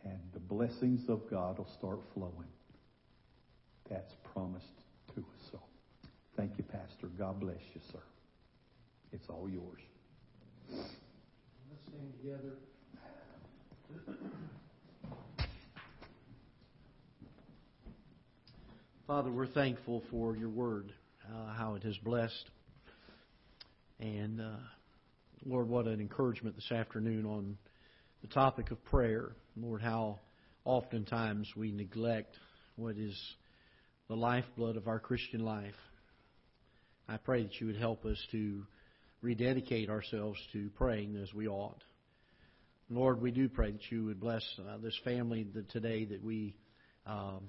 and 0.04 0.20
the 0.34 0.40
blessings 0.40 1.10
of 1.10 1.30
God 1.30 1.58
will 1.58 1.70
start 1.78 2.00
flowing. 2.14 2.55
That's 3.90 4.14
promised 4.34 4.66
to 5.16 5.22
us. 5.22 5.52
So, 5.52 5.60
thank 6.36 6.58
you, 6.58 6.64
Pastor. 6.64 7.08
God 7.18 7.40
bless 7.40 7.62
you, 7.74 7.82
sir. 7.92 8.00
It's 9.12 9.26
all 9.30 9.50
yours. 9.50 9.82
Let's 10.72 10.92
stand 11.88 12.14
together. 12.22 12.56
Father, 19.08 19.30
we're 19.32 19.46
thankful 19.46 20.02
for 20.10 20.36
your 20.36 20.50
word, 20.50 20.92
uh, 21.32 21.54
how 21.54 21.76
it 21.76 21.84
has 21.84 21.96
blessed. 22.00 22.50
And 24.00 24.42
uh, 24.42 24.58
Lord, 25.46 25.70
what 25.70 25.86
an 25.86 26.02
encouragement 26.02 26.56
this 26.56 26.72
afternoon 26.72 27.26
on 27.26 27.56
the 28.24 28.28
topic 28.28 28.72
of 28.72 28.84
prayer. 28.84 29.36
Lord, 29.56 29.84
how 29.84 30.20
oftentimes 30.66 31.48
we 31.56 31.72
neglect 31.72 32.36
what 32.78 32.98
is 32.98 33.16
the 34.08 34.16
lifeblood 34.16 34.78
of 34.78 34.88
our 34.88 35.00
Christian 35.00 35.44
life. 35.44 35.76
I 37.08 37.18
pray 37.18 37.44
that 37.44 37.60
you 37.60 37.68
would 37.68 37.78
help 37.78 38.06
us 38.06 38.18
to 38.32 38.64
rededicate 39.22 39.90
ourselves 39.90 40.40
to 40.54 40.70
praying 40.76 41.16
as 41.22 41.34
we 41.34 41.48
ought. 41.48 41.84
Lord, 42.90 43.20
we 43.20 43.32
do 43.32 43.50
pray 43.50 43.72
that 43.72 43.92
you 43.92 44.06
would 44.06 44.20
bless 44.20 44.44
uh, 44.60 44.78
this 44.78 44.98
family 45.04 45.48
today 45.70 46.06
that 46.06 46.24
we 46.24 46.56
um, 47.08 47.42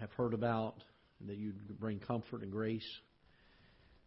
have 0.00 0.10
heard 0.12 0.34
about, 0.34 0.74
and 1.20 1.28
that 1.28 1.36
you'd 1.36 1.78
bring 1.78 2.00
comfort 2.00 2.42
and 2.42 2.50
grace. 2.50 2.86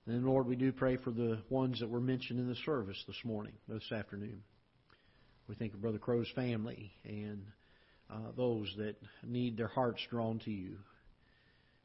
And 0.05 0.15
then, 0.15 0.25
Lord, 0.25 0.47
we 0.47 0.57
do 0.57 0.73
pray 0.73 0.97
for 0.97 1.11
the 1.11 1.39
ones 1.49 1.79
that 1.79 1.89
were 1.89 2.01
mentioned 2.01 2.39
in 2.39 2.49
the 2.49 2.57
service 2.65 3.01
this 3.07 3.15
morning, 3.23 3.53
this 3.69 3.89
afternoon. 3.93 4.41
We 5.47 5.55
think 5.55 5.73
of 5.73 5.81
Brother 5.81 5.97
Crow's 5.97 6.29
family 6.35 6.91
and 7.05 7.45
uh, 8.11 8.31
those 8.35 8.67
that 8.77 8.95
need 9.23 9.55
their 9.55 9.67
hearts 9.69 10.01
drawn 10.09 10.39
to 10.39 10.51
you. 10.51 10.77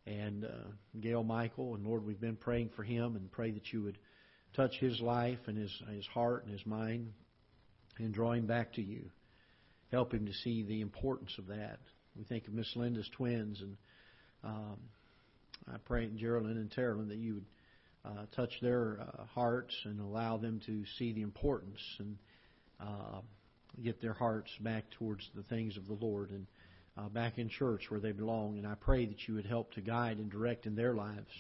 And 0.07 0.45
uh, 0.45 0.69
Gail 1.01 1.23
Michael, 1.23 1.75
and 1.75 1.85
Lord, 1.85 2.05
we've 2.05 2.21
been 2.21 2.37
praying 2.37 2.71
for 2.75 2.83
him 2.83 3.17
and 3.17 3.31
pray 3.31 3.51
that 3.51 3.73
you 3.73 3.83
would 3.83 3.99
touch 4.55 4.75
his 4.81 5.01
life 5.01 5.39
and 5.47 5.57
his, 5.57 5.73
his 5.95 6.07
heart 6.07 6.45
and 6.45 6.53
his 6.53 6.67
mind 6.67 7.13
and 7.99 8.13
draw 8.13 8.33
him 8.33 8.47
back 8.47 8.73
to 8.75 8.83
you. 8.83 9.11
Help 9.91 10.13
him 10.13 10.27
to 10.27 10.33
see 10.33 10.63
the 10.63 10.81
importance 10.81 11.33
of 11.39 11.49
that. 11.49 11.81
We 12.17 12.25
think 12.25 12.47
of 12.49 12.55
Miss 12.55 12.75
Linda's 12.75 13.09
twins, 13.17 13.61
and 13.61 13.77
um, 14.43 14.79
I 15.69 15.77
pray, 15.85 16.09
Geraldine 16.17 16.57
and 16.57 16.71
Terrell, 16.71 17.05
that 17.05 17.19
you 17.19 17.35
would 17.35 17.47
uh, 18.05 18.25
touch 18.35 18.53
their 18.63 19.01
uh, 19.01 19.25
hearts 19.35 19.75
and 19.85 20.01
allow 20.01 20.39
them 20.39 20.61
to 20.67 20.85
see 20.99 21.13
the 21.13 21.23
importance 21.23 21.81
and 21.99 22.17
uh, 22.81 23.21
get 23.83 24.01
their 24.01 24.15
hearts 24.15 24.51
back 24.61 24.85
towards 24.99 25.29
the 25.35 25.43
things 25.45 25.77
of 25.77 25.87
the 25.87 26.05
Lord 26.05 26.31
and 26.31 26.47
uh, 27.01 27.09
back 27.09 27.39
in 27.39 27.49
church 27.49 27.85
where 27.89 28.01
they 28.01 28.13
belong. 28.13 28.59
And 28.59 28.67
I 28.67 28.75
pray 28.75 29.07
that 29.07 29.27
you 29.27 29.35
would 29.35 29.47
help 29.47 29.73
to 29.75 29.81
guide 29.81 30.19
and 30.19 30.31
direct 30.31 30.67
in 30.67 30.75
their 30.75 30.95
lives. 30.95 31.31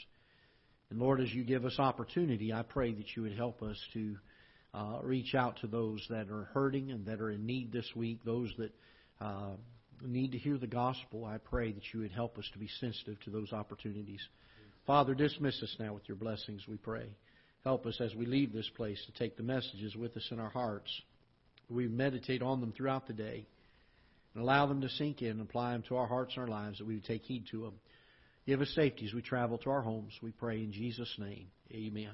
And 0.91 0.99
Lord, 0.99 1.21
as 1.21 1.33
you 1.33 1.45
give 1.45 1.65
us 1.65 1.79
opportunity, 1.79 2.53
I 2.53 2.63
pray 2.63 2.93
that 2.93 3.17
you 3.17 3.23
would 3.23 3.37
help 3.37 3.63
us 3.63 3.77
to 3.95 4.17
uh, 4.73 4.99
reach 5.03 5.35
out 5.35 5.59
to 5.61 5.67
those 5.67 6.05
that 6.11 6.29
are 6.31 6.49
hurting 6.53 6.91
and 6.91 7.07
that 7.07 7.21
are 7.21 7.31
in 7.31 7.47
need 7.47 7.73
this 7.73 7.89
week, 7.95 8.21
those 8.25 8.53
that 8.59 8.73
uh, 9.21 9.51
need 10.03 10.33
to 10.33 10.39
hear 10.39 10.59
the 10.59 10.67
gospel. 10.67 11.25
I 11.25 11.39
pray 11.39 11.73
that 11.73 11.83
you 11.93 12.01
would 12.01 12.13
help 12.13 12.39
us 12.39 12.49
to 12.53 12.59
be 12.59 12.69
sensitive 12.81 13.21
to 13.25 13.31
those 13.31 13.53
opportunities. 13.53 14.21
Father, 14.87 15.15
dismiss 15.15 15.63
us 15.63 15.77
now 15.79 15.93
with 15.93 16.09
your 16.09 16.17
blessings, 16.17 16.67
we 16.67 16.77
pray. 16.77 17.07
Help 17.65 17.85
us 17.87 18.01
as 18.01 18.15
we 18.15 18.25
leave 18.25 18.53
this 18.53 18.71
place 18.77 19.01
to 19.07 19.13
take 19.13 19.37
the 19.37 19.43
messages 19.43 19.95
with 19.95 20.17
us 20.17 20.27
in 20.31 20.41
our 20.41 20.49
hearts. 20.49 20.91
We 21.69 21.87
meditate 21.87 22.43
on 22.43 22.61
them 22.61 22.73
throughout 22.73 23.07
the 23.07 23.13
day 23.13 23.47
and 24.35 24.43
allow 24.43 24.67
them 24.67 24.81
to 24.81 24.89
sink 24.89 25.23
in 25.23 25.31
and 25.31 25.41
apply 25.41 25.73
them 25.73 25.83
to 25.89 25.97
our 25.97 26.07
hearts 26.07 26.35
and 26.37 26.43
our 26.43 26.49
lives 26.49 26.79
that 26.79 26.87
we 26.87 26.95
would 26.95 27.05
take 27.05 27.23
heed 27.23 27.47
to 27.51 27.63
them. 27.63 27.75
Give 28.47 28.61
us 28.61 28.71
safety 28.75 29.07
as 29.07 29.15
we 29.15 29.23
travel 29.23 29.59
to 29.59 29.71
our 29.71 29.83
homes. 29.83 30.13
We 30.23 30.31
pray 30.31 30.63
in 30.63 30.73
Jesus' 30.73 31.15
name. 31.19 31.49
Amen. 31.73 32.13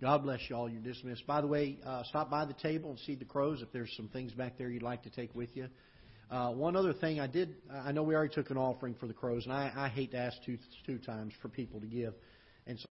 God 0.00 0.24
bless 0.24 0.40
you 0.48 0.56
all. 0.56 0.68
You're 0.68 0.82
dismissed. 0.82 1.26
By 1.26 1.40
the 1.40 1.46
way, 1.46 1.78
uh, 1.86 2.02
stop 2.04 2.28
by 2.30 2.44
the 2.44 2.54
table 2.54 2.90
and 2.90 2.98
see 3.00 3.14
the 3.14 3.24
Crows 3.24 3.62
if 3.62 3.70
there's 3.72 3.92
some 3.96 4.08
things 4.08 4.32
back 4.32 4.58
there 4.58 4.68
you'd 4.68 4.82
like 4.82 5.04
to 5.04 5.10
take 5.10 5.34
with 5.34 5.56
you. 5.56 5.68
Uh, 6.30 6.50
one 6.50 6.76
other 6.76 6.92
thing 6.92 7.20
I 7.20 7.26
did, 7.26 7.54
I 7.70 7.92
know 7.92 8.02
we 8.02 8.14
already 8.14 8.34
took 8.34 8.50
an 8.50 8.56
offering 8.56 8.94
for 8.94 9.06
the 9.06 9.12
Crows, 9.12 9.44
and 9.44 9.52
I, 9.52 9.70
I 9.76 9.88
hate 9.88 10.12
to 10.12 10.16
ask 10.16 10.36
two, 10.44 10.58
two 10.86 10.98
times 10.98 11.34
for 11.40 11.48
people 11.48 11.80
to 11.80 11.86
give. 11.86 12.14
And 12.66 12.78
so 12.78 12.86